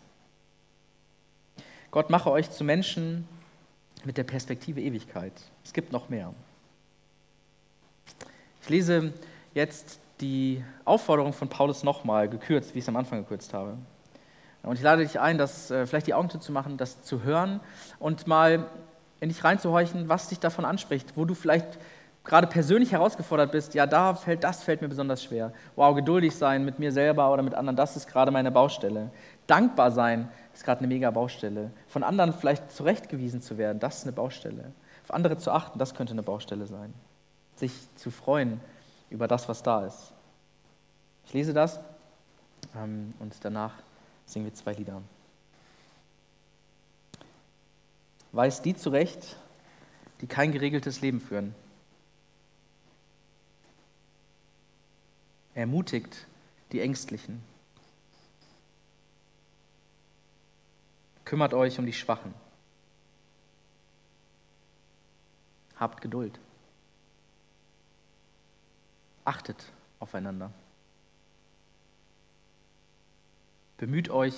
Gott 1.90 2.10
mache 2.10 2.30
euch 2.30 2.50
zu 2.50 2.64
Menschen 2.64 3.28
mit 4.04 4.16
der 4.16 4.24
Perspektive 4.24 4.80
Ewigkeit. 4.80 5.32
Es 5.62 5.72
gibt 5.72 5.92
noch 5.92 6.08
mehr. 6.08 6.34
Ich 8.62 8.68
lese 8.68 9.12
jetzt 9.54 10.00
die 10.20 10.64
Aufforderung 10.84 11.32
von 11.32 11.48
Paulus 11.48 11.84
nochmal 11.84 12.28
gekürzt, 12.28 12.74
wie 12.74 12.78
ich 12.78 12.84
es 12.84 12.88
am 12.88 12.96
Anfang 12.96 13.20
gekürzt 13.20 13.54
habe. 13.54 13.76
Und 14.64 14.76
ich 14.76 14.82
lade 14.82 15.02
dich 15.02 15.20
ein, 15.20 15.38
das 15.38 15.70
äh, 15.70 15.86
vielleicht 15.86 16.06
die 16.06 16.14
Augen 16.14 16.28
zu 16.28 16.52
machen, 16.52 16.76
das 16.76 17.02
zu 17.02 17.22
hören 17.22 17.60
und 17.98 18.26
mal 18.26 18.66
in 19.20 19.28
dich 19.28 19.44
reinzuhorchen, 19.44 20.08
was 20.08 20.28
dich 20.28 20.40
davon 20.40 20.64
anspricht, 20.64 21.16
wo 21.16 21.24
du 21.24 21.34
vielleicht 21.34 21.78
gerade 22.24 22.46
persönlich 22.46 22.92
herausgefordert 22.92 23.52
bist, 23.52 23.74
ja, 23.74 23.86
da 23.86 24.14
fällt 24.14 24.44
das 24.44 24.62
fällt 24.62 24.80
mir 24.80 24.88
besonders 24.88 25.22
schwer. 25.22 25.52
Wow, 25.76 25.94
geduldig 25.94 26.34
sein 26.34 26.64
mit 26.64 26.78
mir 26.78 26.90
selber 26.90 27.30
oder 27.32 27.42
mit 27.42 27.54
anderen, 27.54 27.76
das 27.76 27.96
ist 27.96 28.08
gerade 28.08 28.30
meine 28.30 28.50
Baustelle. 28.50 29.10
Dankbar 29.46 29.90
sein 29.90 30.28
ist 30.54 30.64
gerade 30.64 30.80
eine 30.80 30.88
mega 30.88 31.10
Baustelle. 31.10 31.70
Von 31.86 32.02
anderen 32.02 32.32
vielleicht 32.32 32.72
zurechtgewiesen 32.72 33.42
zu 33.42 33.58
werden, 33.58 33.78
das 33.78 33.98
ist 33.98 34.04
eine 34.04 34.12
Baustelle. 34.12 34.72
Auf 35.04 35.12
andere 35.12 35.36
zu 35.36 35.50
achten, 35.50 35.78
das 35.78 35.94
könnte 35.94 36.12
eine 36.12 36.22
Baustelle 36.22 36.66
sein. 36.66 36.94
Sich 37.56 37.72
zu 37.96 38.10
freuen 38.10 38.60
über 39.10 39.28
das, 39.28 39.48
was 39.48 39.62
da 39.62 39.84
ist. 39.84 40.12
Ich 41.26 41.34
lese 41.34 41.52
das 41.52 41.78
ähm, 42.74 43.12
und 43.18 43.36
danach 43.42 43.74
singen 44.26 44.46
wir 44.46 44.54
zwei 44.54 44.72
Lieder. 44.72 45.02
Weiß 48.32 48.62
die 48.62 48.74
zurecht, 48.74 49.36
die 50.20 50.26
kein 50.26 50.52
geregeltes 50.52 51.00
Leben 51.00 51.20
führen. 51.20 51.54
Ermutigt 55.54 56.26
die 56.72 56.80
Ängstlichen. 56.80 57.42
Kümmert 61.24 61.54
euch 61.54 61.78
um 61.78 61.86
die 61.86 61.92
Schwachen. 61.92 62.34
Habt 65.76 66.00
Geduld. 66.00 66.38
Achtet 69.24 69.72
aufeinander. 70.00 70.52
Bemüht 73.76 74.10
euch, 74.10 74.34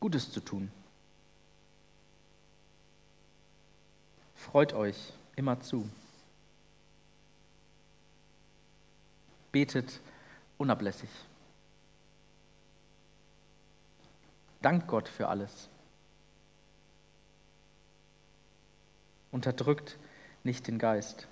Gutes 0.00 0.30
zu 0.30 0.40
tun. 0.40 0.70
Freut 4.34 4.74
euch 4.74 5.12
immer 5.36 5.60
zu. 5.60 5.88
Betet 9.50 10.00
unablässig. 10.58 11.08
Dankt 14.60 14.88
Gott 14.88 15.08
für 15.08 15.28
alles. 15.28 15.68
Unterdrückt 19.30 19.98
nicht 20.42 20.66
den 20.66 20.78
Geist. 20.78 21.26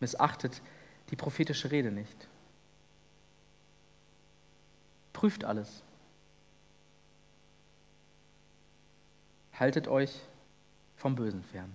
Missachtet 0.00 0.60
die 1.10 1.16
prophetische 1.16 1.70
Rede 1.70 1.90
nicht. 1.90 2.28
Prüft 5.18 5.42
alles. 5.42 5.82
Haltet 9.52 9.88
euch 9.88 10.20
vom 10.94 11.16
Bösen 11.16 11.42
fern. 11.42 11.74